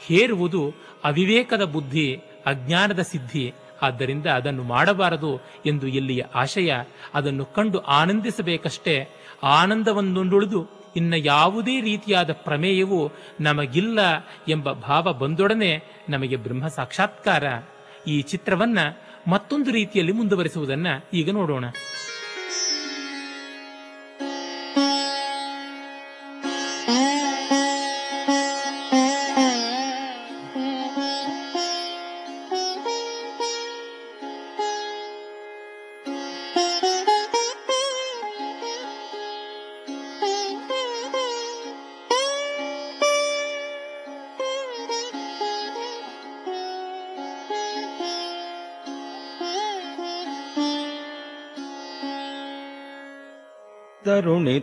ಹೇರುವುದು 0.07 0.75
ಅವಿವೇಕದ 1.05 1.65
ಬುದ್ಧಿ, 1.65 2.15
ಅಜ್ಞಾನದ 2.47 3.01
ಸಿದ್ಧಿ. 3.01 3.53
ಆದ್ದರಿಂದ 3.83 4.27
ಅದನ್ನು 4.27 4.63
ಮಾಡಬಾರದು 4.63 5.41
ಎಂದು 5.67 5.87
ಇಲ್ಲಿಯ 5.87 6.23
ಆಶಯ? 6.35 6.73
ಅದನ್ನು 7.15 7.45
ಕಂಡು 7.45 7.79
ಆನಂದಿಸಬೇಕಷ್ಟೇ. 7.79 9.09
ಆನಂದವನ್ನುಂಡುಳಿದು 9.43 10.79
ಇನ್ನ 10.97 11.15
ಯಾವುದೇ 11.17 11.81
ರೀತಿಯಾದ 11.81 12.33
ಪ್ರಮೇಯವು 12.33 13.13
ನಮಗಿಲ್ಲ 13.41 13.99
ಎಂಬ 14.49 14.73
ಭಾವ 14.73 15.13
ಬಂದೊಡನೆ 15.13 15.83
ನಮಗೆ 16.09 16.37
ಬ್ರಹ್ಮ 16.37 16.69
ಸಾಕ್ಷಾತ್ಕಾರ. 16.69 17.45
ಈ 18.07 18.23
ಚಿತ್ರವನ್ನ 18.23 18.79
ಮತ್ತೊಂದು 19.27 19.71
ರೀತಿಯಲ್ಲಿ 19.71 20.13
ಮುಂದುವರಿಸುವುದನ್ನ 20.13 20.87
ಈಗ 21.15 21.31
ನೋಡೋಣ. 21.33 21.65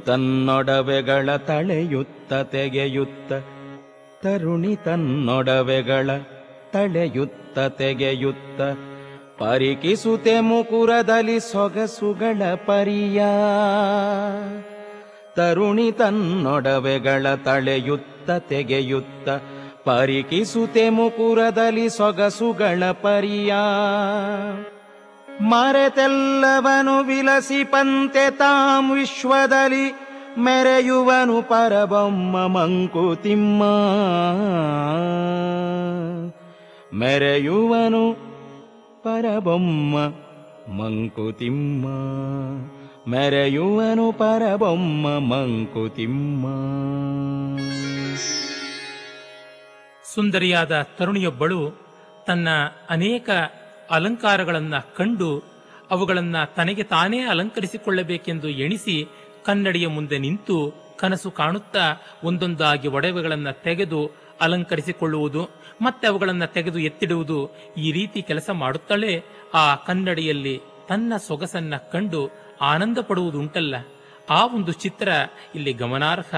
ತನ್ನೊಡವೆಗಳ 0.05 1.35
ತಳೆಯುತ್ತ 1.35 2.33
ತೆಗೆಯುತ್ತ, 2.33 3.33
ತರುಣಿ 4.24 4.75
ತನ್ನೊಡವೆಗಳ 4.75 6.09
ತಳೆಯುತ್ತ 6.74 7.59
ತೆಗೆಯುತ್ತ, 7.59 8.62
ಪರಿಕಿಸುತೆ 9.38 10.39
ಮುಕುರದಲ್ಲಿ 10.39 11.39
ಸೊಗಸುಗಳ 11.39 12.41
ಪರಿಯ. 12.55 13.24
ತರುಣಿ 15.35 15.91
ತನ್ನೊಡವೆಗಳ 15.91 17.35
ತಳೆಯುತ್ತ 17.35 18.31
ತೆಗೆಯುತ್ತ, 18.31 19.29
ಪರಿಕಿಸುತೆ 19.83 20.89
ಮುಕುರದಲ್ಲಿ 20.89 21.89
ಸೊಗಸುಗಳ 21.89 22.83
ಪರಿಯ. 22.91 23.53
ಮರೆತೆಲ್ಲವನು 25.41 27.03
ವಿಲಸಿಪಂತೆ 27.03 28.31
ತಾಂ 28.31 28.93
ವಿಶ್ವದಲ್ಲಿ, 28.93 30.05
ಮೆರೆಯುವನು 30.37 31.41
ಪರಬೊಮ್ಮ 31.41 32.47
ಮಂಕುತಿಮ್ಮ 32.47 33.63
ಮೆರೆಯುವನು 36.93 38.13
ಪರಬೊಮ್ಮ 39.03 39.99
ಮಂಕುತಿಮ್ಮ 40.71 41.85
ಮೆರೆಯುವನು 43.11 44.11
ಪರಬೊಮ್ಮ 44.11 45.07
ಮಂಕುತಿಮ್ಮ 45.07 46.45
ಸುಂದರಿಯಾದ 50.15 50.85
ತರುಣಿಯೊಬ್ಬಳು 50.97 51.85
ತನ್ನ 52.27 52.47
ಅನೇಕ 52.89 53.29
ಅಲಂಕಾರಗಳನ್ನ 53.89 54.77
ಕಂಡು 54.77 55.43
ಅವುಗಳನ್ನು 55.91 56.55
ತನಗೆ 56.55 56.83
ತಾನೇ 56.83 57.19
ಅಲಂಕರಿಸಿಕೊಳ್ಳಬೇಕೆಂದು 57.19 58.49
ಎಣಿಸಿ 58.49 59.07
ಕನ್ನಡಿಯ 59.45 59.87
ಮುಂದೆ 59.87 60.17
ನಿಂತು 60.17 60.73
ಕನಸು 60.99 61.31
ಕಾಣುತ್ತಾ 61.31 61.93
ಒಂದೊಂದಾಗಿ 62.23 62.87
ಒಡವೆಗಳನ್ನು 62.87 63.63
ತೆಗೆದು 63.63 64.11
ಅಲಂಕರಿಸಿಕೊಳ್ಳುವುದು, 64.41 65.49
ಮತ್ತೆ 65.81 66.07
ಅವುಗಳನ್ನು 66.07 66.47
ತೆಗೆದು 66.47 66.79
ಎತ್ತಿಡುವುದು 66.79 67.49
ಈ 67.77 67.91
ರೀತಿ 67.91 68.21
ಕೆಲಸ 68.21 68.49
ಮಾಡುತ್ತಲೇ 68.49 69.23
ಆ 69.53 69.75
ಕನ್ನಡಿಯಲ್ಲಿ 69.75 70.61
ತನ್ನ 70.89 71.13
ಸೊಗಸನ್ನ 71.27 71.73
ಕಂಡು 71.91 72.29
ಆನಂದ 72.61 72.97
ಪಡುವುದುಂಟಲ್ಲ. 72.97 73.75
ಆ 74.29 74.45
ಒಂದು 74.45 74.71
ಚಿತ್ರ 74.71 75.09
ಇಲ್ಲಿ 75.55 75.73
ಗಮನಾರ್ಹ. 75.73 76.35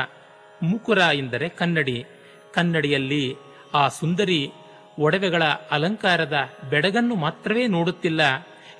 ಮುಕುರ 0.64 0.98
ಎಂದರೆ 0.98 1.50
ಕನ್ನಡಿ. 1.50 2.06
ಕನ್ನಡಿಯಲ್ಲಿ 2.54 3.36
ಆ 3.74 3.88
ಸುಂದರಿ 3.88 4.52
ಒಡವೆಗಳ 5.00 5.44
ಅಲಂಕಾರದ 5.44 6.34
ಬೆಡಗನ್ನು 6.70 7.16
ಮಾತ್ರವೇ 7.16 7.68
ನೋಡುತ್ತಿಲ್ಲ. 7.68 8.22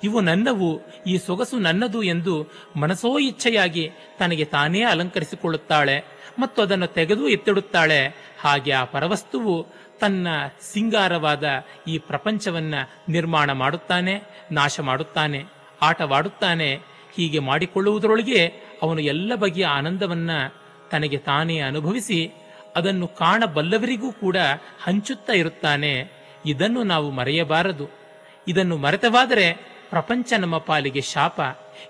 ಇವು 0.04 0.20
ನನ್ನವು, 0.20 0.80
ಈ 1.06 1.18
ಸೊಗಸು 1.18 1.58
ನನ್ನದು 1.58 2.02
ಎಂದು 2.02 2.46
ಮನಸೋ 2.76 3.18
ಇಚ್ಛೆಯಾಗಿ 3.18 3.90
ತನಗೆ 4.18 4.44
ತಾನೇ 4.44 4.82
ಅಲಂಕರಿಸಿಕೊಳ್ಳುತ್ತಾಳೆ 4.82 6.04
ಮತ್ತು 6.38 6.62
ಅದನ್ನು 6.62 6.86
ತೆಗೆದು 6.86 7.28
ಎತ್ತಿಡುತ್ತಾಳೆ. 7.28 8.06
ಹಾಗೆ 8.40 8.72
ಆ 8.72 8.84
ಪರವಸ್ತುವು 8.84 9.66
ತನ್ನ 10.00 10.28
ಸಿಂಗಾರವಾದ 10.72 11.44
ಈ 11.88 11.98
ಪ್ರಪಂಚವನ್ನ 11.98 12.74
ನಿರ್ಮಾಣ 13.08 13.52
ಮಾಡುತ್ತಾನೆ, 13.52 14.22
ನಾಶ 14.52 14.80
ಮಾಡುತ್ತಾನೆ, 14.80 15.44
ಆಟವಾಡುತ್ತಾನೆ. 15.82 16.74
ಹೀಗೆ 17.16 17.38
ಮಾಡಿಕೊಳ್ಳುವುದರೊಳಗೆ 17.38 18.46
ಅವನು 18.82 19.00
ಎಲ್ಲ 19.00 19.34
ಬಗೆಯ 19.34 19.66
ಆನಂದವನ್ನ 19.66 20.30
ತನಗೆ 20.90 21.16
ತಾನೇ 21.16 21.58
ಅನುಭವಿಸಿ 21.58 22.32
ಅದನ್ನು 22.76 23.08
ಕಾಣಬಲ್ಲವರಿಗೂ 23.08 24.12
ಕೂಡ 24.12 24.36
ಹಂಚುತ್ತಾ 24.82 25.32
ಇರುತ್ತಾನೆ. 25.32 26.10
ಇದನ್ನು 26.46 26.82
ನಾವು 26.82 27.10
ಮರೆಯಬಾರದು. 27.10 27.88
ಇದನ್ನು 28.48 28.76
ಮರೆತವಾದರೆ 28.76 29.78
ಪ್ರಪಂಚ 29.90 30.32
ನಮ್ಮ 30.38 30.58
ಪಾಲಿಗೆ 30.58 31.00
ಶಾಪ. 31.00 31.40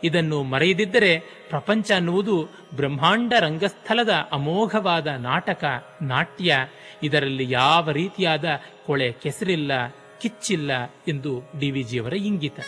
ಇದನ್ನು 0.04 0.42
ಮರೆಯದಿದ್ದರೆ 0.42 1.18
ಪ್ರಪಂಚ 1.48 1.92
ಅನ್ನುವುದು 1.92 2.48
ಬ್ರಹ್ಮಾಂಡ 2.74 3.32
ರಂಗಸ್ಥಲದ 3.38 4.08
ಅಮೋಘವಾದ 4.32 5.06
ನಾಟಕ, 5.06 5.64
ನಾಟ್ಯ. 6.02 6.56
ಇದರಲ್ಲಿ 7.02 7.50
ಯಾವ 7.50 7.90
ರೀತಿಯಾದ 7.90 8.44
ಕೊಳೆ 8.86 9.12
ಕೆಸರಿಲ್ಲ, 9.12 9.88
ಕಿಚ್ಚಿಲ್ಲ 10.20 10.70
ಎಂದು 11.08 11.50
ಡಿ 11.60 11.70
ವಿ 11.70 11.82
ಜಿಯವರ 11.82 12.14
ಇಂಗಿತ. 12.14 12.60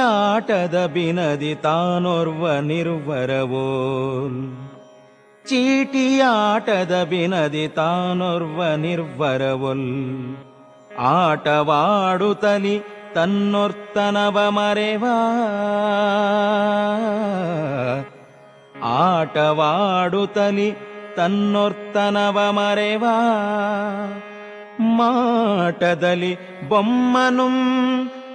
ಚೀಟಿಯಾಟದ 0.00 0.86
ಬಿನದಿ 0.86 1.54
ತಾನೋರ್ವ 1.54 2.52
ನಿರ್ವರವೋಲ್ 2.60 4.56
ಚೀಟಿಯಾಟದ 5.48 7.06
ಬಿನದಿ 7.10 7.68
ತಾನೋರ್ವ 7.68 8.64
ನಿರ್ವರವೊಲ್ 8.76 10.36
ಆಟವಾಡುತ್ತಲಿ 10.98 12.82
ತನ್ನೊರ್ತನವ 13.14 14.46
ಮರೆವಾ. 14.48 15.16
ಆಟವಾಡುತ್ತಲಿ 18.84 20.74
ತನ್ನೊರ್ತನವ 21.16 22.46
ಮರೆವಾ. 22.50 23.16
ಮಾಟದಲ್ಲಿ 24.80 26.36
ಬೊಮ್ಮನುಂ 26.68 27.56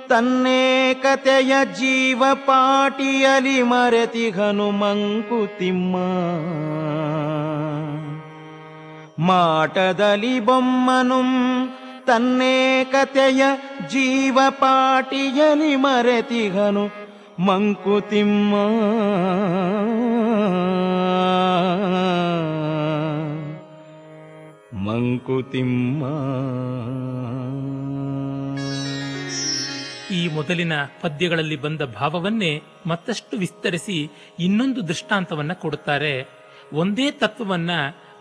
ತನ್ನೇಕತೆಯ 0.09 1.53
ಜೀವ 1.79 2.23
ಪಾಟಿಯಲಿ 2.45 3.61
ಮರೆತಿ 3.61 4.31
ಮಂಕುತಿಮ್ಮ 4.71 5.95
ಮಾಟದಲ್ಲಿ 9.19 10.39
ಬೊಮ್ಮನುಂ 10.39 11.29
ತನ್ನೇಕತೆಯ 12.05 13.43
ಪಾಟಿಯಲಿ 14.49 15.75
ಮರೆತಿಗನು 15.75 16.85
ಮಂಕುತಿಮ್ಮ 17.39 18.55
ಮಂಕುತಿಮ್ಮ 24.85 26.03
ಮೊದಲಿನ 30.27 30.73
ಪದ್ಯಗಳಲ್ಲಿ 31.01 31.55
ಬಂದ 31.55 31.81
ಭಾವವನ್ನೇ 31.81 32.61
ಮತ್ತಷ್ಟು 32.85 33.37
ವಿಸ್ತರಿಸಿ 33.37 34.09
ಇನ್ನೊಂದು 34.39 34.87
ದೃಷ್ಟಾಂತವನ್ನ 34.87 35.53
ಕೊಡುತ್ತಾರೆ. 35.53 36.29
ಒಂದೇ 36.73 37.11
ತತ್ವವನ್ನ 37.11 37.69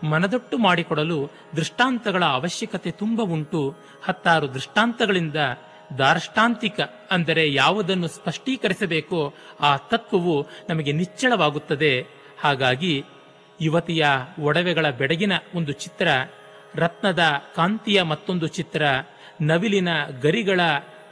ಮನದೊಟ್ಟು 0.03 0.57
ಮಾಡಿಕೊಡಲು 0.57 1.31
ದೃಷ್ಟಾಂತಗಳ 1.55 2.25
ಅವಶ್ಯಕತೆ 2.25 2.91
ತುಂಬ 2.91 3.21
ಉಂಟು. 3.21 3.75
ಹತ್ತಾರು 4.03 4.53
ದೃಷ್ಟಾಂತಗಳಿಂದ 4.53 5.35
ದಾರ್ಷ್ಟಾಂತಿಕ 5.97 6.79
ಅಂದರೆ 7.11 7.53
ಯಾವುದನ್ನು 7.53 8.07
ಸ್ಪಷ್ಟೀಕರಿಸಬೇಕೋ 8.07 9.33
ಆ 9.59 9.77
ತತ್ವವು 9.77 10.47
ನಮಗೆ 10.69 10.91
ನಿಚ್ಚಳವಾಗುತ್ತದೆ. 10.91 12.05
ಹಾಗಾಗಿ 12.39 13.03
ಯುವತಿಯ 13.61 14.05
ಒಡವೆಗಳ 14.39 14.89
ಬೆಡಗಿನ 14.89 15.33
ಒಂದು 15.55 15.71
ಚಿತ್ರ, 15.71 16.07
ರತ್ನದ 16.75 17.19
ಕಾಂತಿಯ 17.55 18.01
ಮತ್ತೊಂದು 18.01 18.47
ಚಿತ್ರ, 18.47 18.85
ನವಿಲಿನ 19.41 19.87
ಗರಿಗಳ 20.21 20.59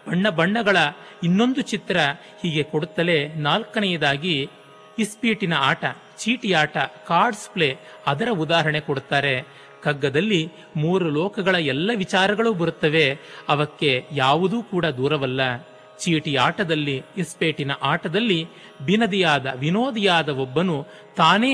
ಬಣ್ಣ 0.07 0.29
ಬಣ್ಣಗಳ 0.29 0.77
ಇನ್ನೊಂದು 1.23 1.61
ಚಿತ್ರ 1.61 1.97
ಹೀಗೆ 2.41 2.63
ಕೊಡುತ್ತಲೇ 2.63 3.17
ನಾಲ್ಕನೆಯದಾಗಿ 3.47 4.49
ಇಸ್ಪೀಟಿನ 4.99 5.53
ಆಟ, 5.69 5.83
ಚೀಟಿ 6.17 6.53
ಆಟ 6.53 6.77
ಕಾರ್ಡ್ಸ್ 7.07 7.49
ಪ್ಲೇ 7.49 7.69
ಅದರ 8.07 8.29
ಉದಾಹರಣೆ 8.43 8.79
ಕೊಡುತ್ತಾರೆ. 8.79 9.35
ಕಗ್ಗದಲ್ಲಿ 9.83 10.41
ಮೂರು 10.77 11.09
ಲೋಕಗಳ 11.09 11.55
ಎಲ್ಲ 11.55 11.91
ವಿಚಾರಗಳು 11.93 12.53
ಬರುತ್ತವೆ, 12.53 13.05
ಅವಕ್ಕೆ 13.49 13.91
ಯಾವುದೂ 14.11 14.63
ಕೂಡ 14.63 14.85
ದೂರವಲ್ಲ. 14.85 15.41
ಚೀಟಿ 15.99 16.35
ಆಟದಲ್ಲಿ, 16.35 17.03
ಇಸ್ಪೇಟಿನ 17.17 17.71
ಆಟದಲ್ಲಿ 17.81 18.39
ಬಿನದಿಯಾದ, 18.85 19.47
ವಿನೋದಿಯಾದ 19.59 20.29
ಒಬ್ಬನು 20.29 20.77
ತಾನೇ 21.17 21.53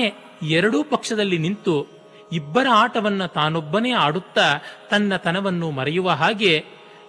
ಎರಡೂ 0.56 0.78
ಪಕ್ಷದಲ್ಲಿ 0.84 1.38
ನಿಂತು 1.38 1.74
ಇಬ್ಬರ 2.32 2.66
ಆಟವನ್ನು 2.74 3.26
ತಾನೊಬ್ಬನೇ 3.28 3.92
ಆಡುತ್ತಾ 4.04 4.46
ತನ್ನ 4.90 5.16
ತನವನ್ನು 5.16 5.70
ಮರೆಯುವ 5.70 6.10
ಹಾಗೆ 6.10 6.52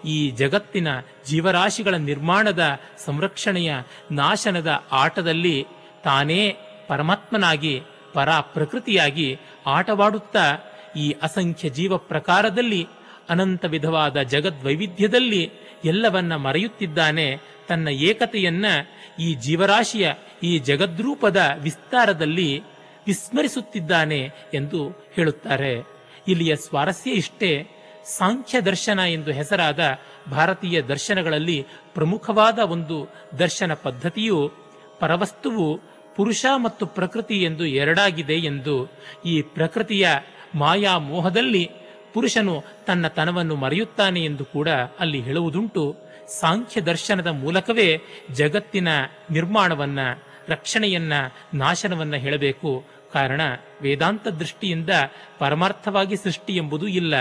ಈ 0.06 0.32
ಜಗತ್ತಿನ 0.32 0.88
ಜೀವರಾಶಿಗಳ 1.28 1.96
ನಿರ್ಮಾಣದ 1.96 2.80
ಸಂರಕ್ಷಣೆಯ 3.06 3.74
ನಾಶನದ 4.12 4.84
ಆಟದಲ್ಲಿ 4.92 5.66
ತಾನೇ 6.04 6.56
ಪರಮಾತ್ಮನಾಗಿ 6.88 7.82
ಪರ 8.14 8.30
ಪ್ರಕೃತಿಯಾಗಿ 8.40 9.40
ಆಟವಾಡುತ್ತಾ, 9.66 10.58
ಈ 10.98 11.12
ಅಸಂಖ್ಯ 11.12 11.70
ಜೀವ 11.70 11.98
ಪ್ರಕಾರದಲ್ಲಿ, 11.98 12.88
ಅನಂತ 13.30 13.66
ವಿಧವಾದ 13.66 14.22
ಜಗದ್ವೈವಿಧ್ಯದಲ್ಲಿ 14.22 15.52
ಎಲ್ಲವನ್ನ 15.86 16.36
ಮರೆಯುತ್ತಿದ್ದಾನೆ 16.36 17.38
ತನ್ನ 17.68 17.88
ಏಕತೆಯನ್ನ 17.88 18.66
ಈ 19.20 19.34
ಜೀವರಾಶಿಯ, 19.34 20.12
ಈ 20.44 20.60
ಜಗದ್ರೂಪದ 20.60 21.52
ವಿಸ್ತಾರದಲ್ಲಿ 21.62 22.60
ವಿಸ್ಮರಿಸುತ್ತಿದ್ದಾನೆ 23.08 24.32
ಎಂದು 24.54 24.90
ಹೇಳುತ್ತಾರೆ. 25.16 25.88
ಇಲ್ಲಿಯ 26.28 26.56
ಸ್ವಾರಸ್ಯ 26.56 27.12
ಇಷ್ಟೇ. 27.12 27.81
ಸಾಂಖ್ಯ 28.18 28.62
ದರ್ಶನ 28.62 29.00
ಎಂದು 29.00 29.32
ಹೆಸರಾದ 29.32 29.80
ಭಾರತೀಯ 30.32 30.82
ದರ್ಶನಗಳಲ್ಲಿ 30.82 31.66
ಪ್ರಮುಖವಾದ 31.94 32.60
ಒಂದು 32.60 33.08
ದರ್ಶನ 33.40 33.74
ಪದ್ಧತಿಯು 33.74 34.52
ಪರವಸ್ತುವು 35.00 35.80
ಪುರುಷ 36.16 36.46
ಮತ್ತು 36.56 36.86
ಪ್ರಕೃತಿ 36.86 37.44
ಎಂದು 37.44 37.66
ಎರಡಾಗಿದೆ 37.66 38.34
ಎಂದು 38.34 38.76
ಈ 39.26 39.42
ಪ್ರಕೃತಿಯ 39.42 40.10
ಮಾಯಾ 40.56 40.98
ಮೋಹದಲ್ಲಿ 40.98 41.72
ಪುರುಷನು 42.14 42.64
ತನ್ನ 42.88 43.08
ತನವನ್ನು 43.08 43.56
ಮರೆಯುತ್ತಾನೆ 43.56 44.26
ಎಂದು 44.26 44.46
ಕೂಡ 44.46 44.70
ಅಲ್ಲಿ 45.00 45.22
ಹೇಳುವುದುಂಟು. 45.22 45.96
ಸಾಂಖ್ಯ 46.40 46.82
ದರ್ಶನದ 46.82 47.28
ಮೂಲಕವೇ 47.28 48.02
ಜಗತ್ತಿನ 48.34 48.88
ನಿರ್ಮಾಣವನ್ನ, 49.32 50.00
ರಕ್ಷಣೆಯನ್ನ, 50.48 51.14
ನಾಶನವನ್ನ 51.54 52.16
ಹೇಳಬೇಕು. 52.16 52.84
ಕಾರಣ 53.14 53.42
ವೇದಾಂತ 53.82 54.28
ದೃಷ್ಟಿಯಿಂದ 54.28 54.90
ಪರಮಾರ್ಥವಾಗಿ 55.40 56.16
ಸೃಷ್ಟಿ 56.16 56.54
ಎಂಬುದು 56.56 56.88
ಇಲ್ಲ. 56.88 57.14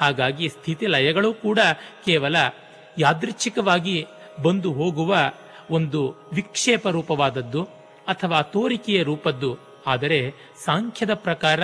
ಹಾಗಾಗಿ 0.00 0.48
ಸ್ಥಿತಿ 0.48 0.86
ಲಯಗಳು 0.86 1.34
ಕೂಡ 1.34 1.58
ಕೇವಲ 2.04 2.36
ಯಾದೃಚ್ಛಿಕವಾಗಿ 2.98 4.06
ಬಂದು 4.42 4.72
ಹೋಗುವ 4.72 5.16
ಒಂದು 5.70 6.30
ವಿಕ್ಷೇಪ 6.32 6.88
ರೂಪವಾದದ್ದು 6.88 7.62
ಅಥವಾ 8.08 8.42
ತೋರಿಕೆಯ 8.42 9.02
ರೂಪದ್ದು. 9.02 9.68
ಆದರೆ 9.86 10.30
ಸಾಂಖ್ಯದ 10.64 11.14
ಪ್ರಕಾರ 11.14 11.60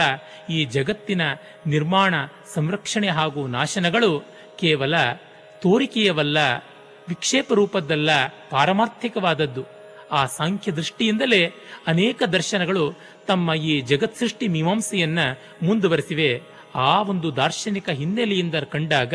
ಈ 0.51 0.65
ಜಗತ್ತಿನ 0.65 1.23
ನಿರ್ಮಾಣ, 1.67 2.15
ಸಂರಕ್ಷಣೆ 2.55 3.09
ಹಾಗೂ 3.09 3.47
ನಾಶನಗಳು 3.47 4.25
ಕೇವಲ 4.59 4.95
ತೋರಿಕೆಯವಲ್ಲ, 5.63 6.39
ವಿಕ್ಷೇಪ 7.09 7.53
ರೂಪದ್ದಲ್ಲ, 7.53 8.11
ಪಾರಮಾರ್ಥಿಕವಾದದ್ದು. 8.51 9.65
ಆ 10.13 10.27
ಸಾಂಖ್ಯ 10.27 10.73
ದೃಷ್ಟಿಯಿಂದಲೇ 10.73 11.53
ಅನೇಕ 11.87 12.23
ದರ್ಶನಗಳು 12.23 12.99
ತಮ್ಮ 13.27 13.55
ಈ 13.55 13.81
ಜಗತ್ 13.81 14.17
ಸೃಷ್ಟಿ 14.17 14.49
ಮೀಮಾಂಸೆಯನ್ನ 14.49 15.19
ಮುಂದುವರೆಸಿವೆ. 15.63 16.43
ಆ 16.75 17.03
ಒಂದು 17.03 17.37
ದಾರ್ಶನಿಕ 17.37 17.91
ಹಿನ್ನೆಲೆಯಿಂದ 17.91 18.55
ಕಂಡಾಗ 18.55 19.15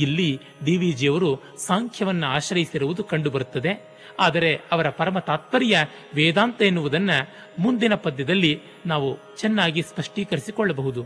ಇಲ್ಲಿ 0.00 0.40
ಡಿ 0.64 0.76
ವಿ 0.76 0.92
ಜಿಯವರು 0.92 1.42
ಸಾಂಖ್ಯವನ್ನ 1.58 2.24
ಆಶ್ರಯಿಸಿರುವುದು 2.24 3.04
ಕಂಡುಬರುತ್ತದೆ. 3.04 3.92
ಆದರೆ 4.20 4.60
ಅವರ 4.72 4.88
ಪರಮ 4.88 5.18
ತಾತ್ಪರ್ಯ 5.18 5.86
ವೇದಾಂತ 6.14 6.62
ಎನ್ನುವುದನ್ನು 6.62 7.28
ಮುಂದಿನ 7.58 7.94
ಪದ್ಯದಲ್ಲಿ 7.94 8.60
ನಾವು 8.86 9.36
ಚೆನ್ನಾಗಿ 9.36 9.82
ಸ್ಪಷ್ಟೀಕರಿಸಿಕೊಳ್ಳಬಹುದು. 9.82 11.02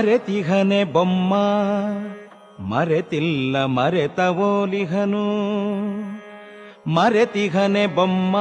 ಮರೆತಿಹನೆ 0.00 0.84
ಬೊಮ್ಮ. 0.84 1.34
ಮರೆತಿಲ್ಲ 2.64 3.64
ಮರೆತವೋಲಿಹನು 3.64 5.26
ಮರೆತಿಹನೆ 6.86 7.86
ಬೊಮ್ಮ. 7.86 8.36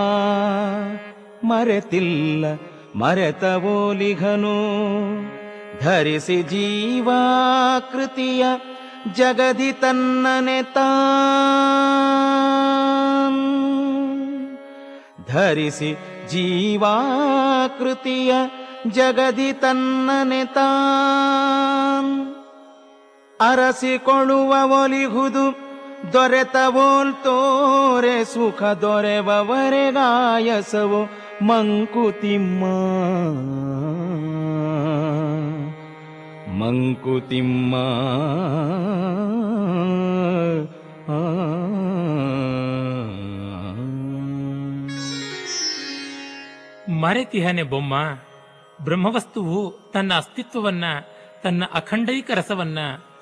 ಮರೆತಿಲ್ಲ 1.47 2.45
ಮರೆತವೋಲಿಹನು 2.95 4.55
ಧರಿಸಿ 5.83 6.43
ಜೀವಾಕೃತಿಯ 6.43 8.45
ಜಗದಿ 9.15 9.71
ತನ್ನನೆ 9.71 10.63
ತಾ 10.63 10.89
ಧರಿಸಿ 15.27 15.97
ಜೀವಾಕೃತಿಯ 16.29 18.33
ಜಗದಿ 18.87 19.53
ತನ್ನನೆ 19.53 20.45
ತಾನ್. 20.45 22.35
ಅರಸಿಕೊಳ್ಳುವ 23.41 24.83
ಒಲಿಹುದು 24.83 25.57
ದೊರೆತವೋಲ್ 26.13 27.13
ತೋರೆ 27.13 28.25
ಸುಖ 28.25 28.63
ದೊರೆವವರೆಗಾಯಸವು 28.63 31.45
ಮಂಕುತಿಮ್ಮ. 31.45 32.63
ಮಂಕುತಿಮ್ಮ. 36.63 37.75
ಆ. 41.11 41.13
ಮರೆತಿಹನೆ 46.99 47.63
ಬೊಮ್ಮ. 47.63 47.93
ಬ್ರಹ್ಮವಸ್ತುವು 48.83 49.71
ತನ್ನ 49.71 50.13
ಅಸ್ತಿತ್ವವನ್ನ, 50.13 50.83
ತನ್ನ 51.43 51.63
ಅಖಂಡೈಕ 51.73 52.31
ರಸವನ್ನ, 52.31 52.79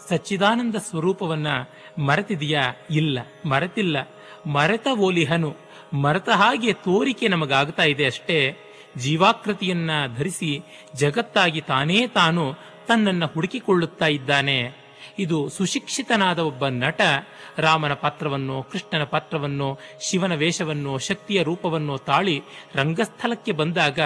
ಸಚ್ಚಿದಾನಂದ 0.09 0.75
ಸ್ವರೂಪವನ್ನ 0.75 1.47
ಮರೆತಿದೆಯಾ? 2.01 2.61
ಇಲ್ಲ, 2.91 3.19
ಮರೆತಿಲ್ಲ. 3.45 3.97
ಮರೆತ 4.45 4.87
ಓಲಿಹನು, 4.99 5.55
ಮರೆತ 5.93 6.29
ಹಾಗೆ 6.29 6.73
ತೋರಿಕೆ 6.73 7.27
ನಮಗಾಗ್ತಾ 7.27 7.83
ಇದೆ 7.83 8.05
ಅಷ್ಟೇ. 8.05 8.57
ಜೀವಾಕೃತಿಯನ್ನ 8.97 9.91
ಧರಿಸಿ 10.17 10.63
ಜಗತ್ತಾಗಿ 10.95 11.61
ತಾನೇ 11.61 12.07
ತಾನು 12.07 12.53
ತನ್ನನ್ನು 12.87 13.27
ಹುಡುಕಿಕೊಳ್ಳುತ್ತಾ 13.27 14.07
ಇದ್ದಾನೆ. 14.07 14.86
ಇದು 15.19 15.49
ಸುಶಿಕ್ಷಿತನಾದ 15.49 16.39
ಒಬ್ಬ 16.39 16.67
ನಟ. 16.67 17.01
ರಾಮನ 17.57 17.93
ಪಾತ್ರವನ್ನು, 17.93 18.63
ಕೃಷ್ಣನ 18.63 19.03
ಪಾತ್ರವನ್ನು, 19.03 19.79
ಶಿವನ 20.01 20.35
ವೇಷವನ್ನು, 20.35 20.97
ಶಕ್ತಿಯ 20.97 21.43
ರೂಪವನ್ನು 21.43 21.97
ತಾಳಿ 21.97 22.41
ರಂಗಸ್ಥಳಕ್ಕೆ 22.75 23.51
ಬಂದಾಗ 23.51 23.99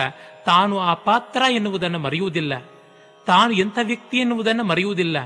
ತಾನು 0.46 0.80
ಆ 0.80 0.94
ಪಾತ್ರ 0.94 1.42
ಎನ್ನುವುದನ್ನು 1.52 2.00
ಮರೆಯುವುದಿಲ್ಲ. 2.00 2.58
ತಾನು 3.28 3.54
ಎಂಥ 3.54 3.78
ವ್ಯಕ್ತಿ 3.84 4.18
ಎನ್ನುವುದನ್ನು 4.18 4.64
ಮರೆಯುವುದಿಲ್ಲ. 4.64 5.18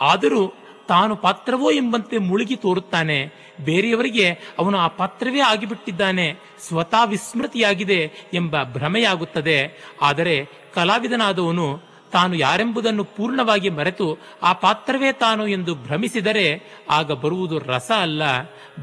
ಆದರೂ 0.00 0.54
ತಾನು 0.88 1.16
ಪಾತ್ರವೋ 1.16 1.70
ಎಂಬಂತೆ 1.70 2.18
ಮುಳುಗಿ 2.18 2.56
ತೋರುತ್ತಾನೆ. 2.56 3.26
ಬೇರೆಯವರಿಗೆ 3.64 4.30
ಅವನು 4.58 4.78
ಆ 4.78 4.86
ಪಾತ್ರವೇ 4.86 5.40
ಆಗಿಬಿಟ್ಟಿದ್ದಾನೆ. 5.40 6.36
ಸ್ವತಃ 6.58 7.04
ವಿಸ್ಮೃತಿಯಾಗಿದೆ 7.04 8.10
ಎಂಬ 8.34 8.62
ಭ್ರಮೆಯಾಗುತ್ತದೆ. 8.62 9.84
ಆದರೆ 10.02 10.48
ಕಲಾವಿದನಾದವನು 10.74 11.93
ತಾನು 12.14 12.34
ಯಾರೆಂಬುದನ್ನು 12.34 13.04
ಪೂರ್ಣವಾಗಿ 13.04 13.70
ಮರೆತು 13.70 14.18
ಆ 14.42 14.52
ಪಾತ್ರವೇ 14.52 15.12
ತಾನು 15.12 15.46
ಎಂದು 15.46 15.74
ಭ್ರಮಿಸಿದರೆ 15.74 16.62
ಆಗ 16.90 17.12
ಬರುವುದು 17.12 17.58
ರಸ 17.58 17.90
ಅಲ್ಲ. 18.00 18.22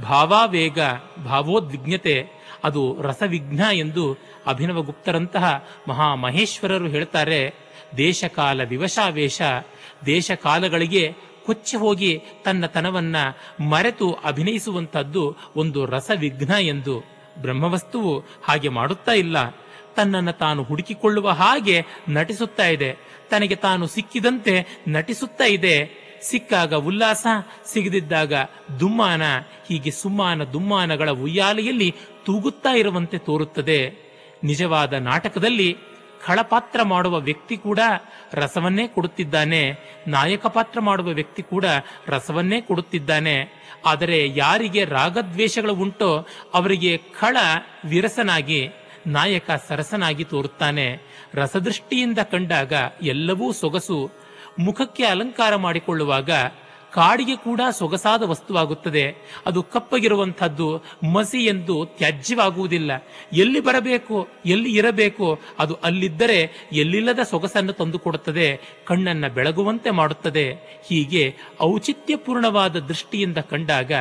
ಭಾವಾವೇಗ, 0.02 0.80
ಭಾವೋದ್ವಿಗ್ನತೆ, 1.26 2.41
ಅದು 2.63 2.98
ರಸವಿಘ್ನ 3.02 3.62
ಎಂದು 3.74 4.17
ಅಭಿನವಗುಪ್ತರಂತಹ 4.48 5.67
ಮಹಾಮಹೇಶ್ವರರು 5.88 6.88
ಹೇಳ್ತಾರೆ. 6.88 7.54
ದೇಶಕಾಲ 7.98 8.62
ವಿವಶಾವೇಶ 8.63 9.41
ದೇಶಕಾಲಗಳಿಗೆ 10.06 11.15
ಕೊಚ್ಚಿ 11.46 11.78
ಹೋಗಿ 11.78 12.22
ತನ್ನ 12.46 12.65
ತನವನ್ನ 12.65 13.15
ಮರೆತು 13.70 14.13
ಅಭಿನಯಿಸುವಂತದ್ದು 14.13 15.36
ಒಂದು 15.56 15.86
ರಸವಿಘ್ನ 15.86 16.54
ಎಂದು 16.54 17.04
ಬ್ರಹ್ಮವಸ್ತುವು 17.41 18.24
ಹಾಗೆ 18.44 18.70
ಮಾಡುತ್ತಾ 18.70 19.12
ಇಲ್ಲ. 19.12 19.50
ತನ್ನನ್ನು 19.96 20.34
ತಾನು 20.34 20.63
ಹುಡುಕಿಕೊಳ್ಳುವ 20.63 21.30
ಹಾಗೆ 21.30 21.86
ನಟಿಸುತ್ತಾ 22.10 22.67
ಇದೆ. 22.67 22.98
ತನಗೆ 23.32 23.56
ತಾನು 23.56 23.88
ಸಿಕ್ಕಿದಂತೆ 23.88 24.65
ನಟಿಸುತ್ತಾ 24.88 25.44
ಇದೆ. 25.44 25.78
ಸಿಕ್ಕಾಗ 26.24 26.74
ಉಲ್ಲಾಸ, 26.74 27.28
ಸಿಗದಿದ್ದಾಗ 27.65 28.34
ದುಮ್ಮಾನ, 28.80 29.22
ಹೀಗೆ 29.67 29.91
ಸುಮ್ಮಾನ 29.91 30.44
ದುಮ್ಮಾನಗಳ 30.44 31.10
ಉಯ್ಯಾಲೆಯಲ್ಲಿ 31.10 31.96
ತೂಗುತ್ತಾ 32.26 32.72
ಇರುವಂತೆ 32.72 33.17
ತೋರುತ್ತದೆ. 33.17 33.80
ನಿಜವಾದ 34.44 34.94
ನಾಟಕದಲ್ಲಿ 34.94 35.78
ಖಳಪಾತ್ರ 36.26 36.84
ಮಾಡುವ 36.84 37.20
ವ್ಯಕ್ತಿ 37.20 37.58
ಕೂಡ 37.58 37.80
ರಸವನ್ನೇ 38.34 38.88
ಕೊಡುತ್ತಿದ್ದಾನೆ. 38.88 39.63
ನಾಯಕ 40.08 40.46
ಪಾತ್ರ 40.46 40.80
ಮಾಡುವ 40.80 41.08
ವ್ಯಕ್ತಿ 41.08 41.44
ಕೂಡ 41.44 41.65
ರಸವನ್ನೇ 42.08 42.62
ಕೊಡುತ್ತಿದ್ದಾನೆ. 42.62 43.38
ಆದರೆ 43.86 44.28
ಯಾರಿಗೆ 44.36 44.84
ರಾಗದ್ವೇಷಗಳು 44.84 45.74
ಉಂಟೋ 45.74 46.28
ಅವರಿಗೆ 46.54 46.98
ಖಳ 46.98 47.38
ವಿರಸನಾಗಿ, 47.86 48.70
ನಾಯಕ 49.08 49.50
ಸರಸನಾಗಿ 49.67 50.24
ತೋರುತ್ತಾನೆ. 50.24 50.88
ರಸದೃಷ್ಟಿಯಿಂದ 51.34 52.20
ಕಂಡಾಗ 52.20 52.74
ಎಲ್ಲವೂ 53.02 53.52
ಸೊಗಸು, 53.52 54.12
ಮುಖಕ್ಕೆ 54.60 55.04
ಅಲಂಕಾರ 55.04 55.56
ಮಾಡಿಕೊಳ್ಳುವಾಗ 55.56 56.30
ಕಾಡಿಗೆ 56.94 57.36
ಕೂಡ 57.36 57.62
ಸೊಗಸಾದ 57.72 58.24
ವಸ್ತುವಾಗುತ್ತದೆ. 58.24 59.15
ಅದು 59.46 59.63
ಕಪ್ಪಗಿರುವಂಥದ್ದು, 59.63 60.84
ಮಸಿ 61.13 61.38
ಎಂದು 61.38 61.86
ತ್ಯಾಜ್ಯವಾಗುವುದಿಲ್ಲ. 61.86 62.91
ಎಲ್ಲಿ 63.34 63.60
ಬರಬೇಕು, 63.60 64.28
ಎಲ್ಲಿ 64.46 64.76
ಇರಬೇಕು, 64.78 65.39
ಅದು 65.60 65.74
ಅಲ್ಲಿದ್ದರೆ 65.74 66.70
ಎಲ್ಲಿಲ್ಲದ 66.74 67.20
ಸೊಗಸನ್ನು 67.20 67.74
ತಂದುಕೊಡುತ್ತದೆ, 67.74 68.60
ಕಣ್ಣನ್ನು 68.86 69.34
ಬೆಳಗುವಂತೆ 69.34 69.89
ಮಾಡುತ್ತದೆ. 69.89 70.58
ಹೀಗೆ 70.88 71.36
ಔಚಿತ್ಯಪೂರ್ಣವಾದ 71.62 72.80
ದೃಷ್ಟಿಯಿಂದ 72.80 73.38
ಕಂಡಾಗ 73.38 73.91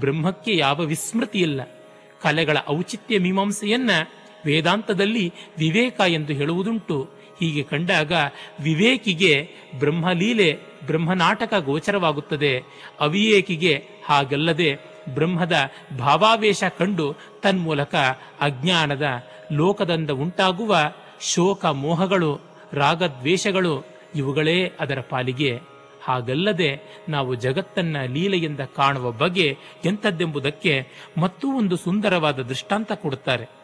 ಬ್ರಹ್ಮಕ್ಕೆ 0.00 0.56
ಯಾವ 0.56 0.80
ವಿಸ್ಮೃತಿ 0.80 1.38
ಇಲ್ಲ 1.38 1.60
ಕಲೆಗಳ 2.22 2.56
ಔಚಿತ್ಯ 2.70 3.18
ಮೀಮಾಂಸೆಯನ್ನ 3.18 3.90
ವೇದಾಂತದಲ್ಲಿ 4.46 5.32
ವಿವೇಕ 5.58 6.00
ಎಂದು 6.08 6.32
ಹೇಳುವುದುಂಟು. 6.32 7.08
ಹೀಗೆ 7.40 7.62
ಕಂಡಾಗ 7.62 8.12
ವಿವೇಕಿಗೆ 8.60 9.48
ಬ್ರಹ್ಮಲೀಲೆ, 9.78 10.58
ಬ್ರಹ್ಮನಾಟಕ 10.86 11.54
ಗೋಚರವಾಗುತ್ತದೆ. 11.54 12.62
ಅವಿವೇಕಿಗೆ 13.00 13.84
ಹಾಗಲ್ಲದೆ 14.04 14.92
ಬ್ರಹ್ಮದ 15.14 15.52
ಭಾವಾವೇಶ 15.98 16.64
ಕಂಡು 16.78 17.16
ತನ್ಮೂಲಕ 17.42 17.94
ಅಜ್ಞಾನದ 18.40 19.02
ಲೋಕದಿಂದ 19.52 20.10
ಉಂಟಾಗುವ 20.10 20.76
ಶೋಕ 21.20 21.64
ಮೋಹಗಳು 21.64 22.40
ರಾಗದ್ವೇಷಗಳು 22.72 23.84
ಇವುಗಳೇ 24.14 24.72
ಅದರ 24.80 25.00
ಪಾಲಿಗೆ. 25.00 25.60
ಹಾಗಲ್ಲದೆ 26.02 27.00
ನಾವು 27.08 27.34
ಜಗತ್ತನ್ನ 27.34 27.96
ಲೀಲೆಯಿಂದ 28.06 28.60
ಕಾಣುವ 28.60 29.12
ಬಗೆ 29.12 29.56
ಎಂಥದ್ದೆಂಬುದಕ್ಕೆ 29.84 30.86
ಮತ್ತೂ 31.18 31.52
ಒಂದು 31.52 31.76
ಸುಂದರವಾದ 31.76 32.38
ದೃಷ್ಟಾಂತ 32.42 32.92
ಕೊಡುತ್ತಾರೆ. 32.92 33.61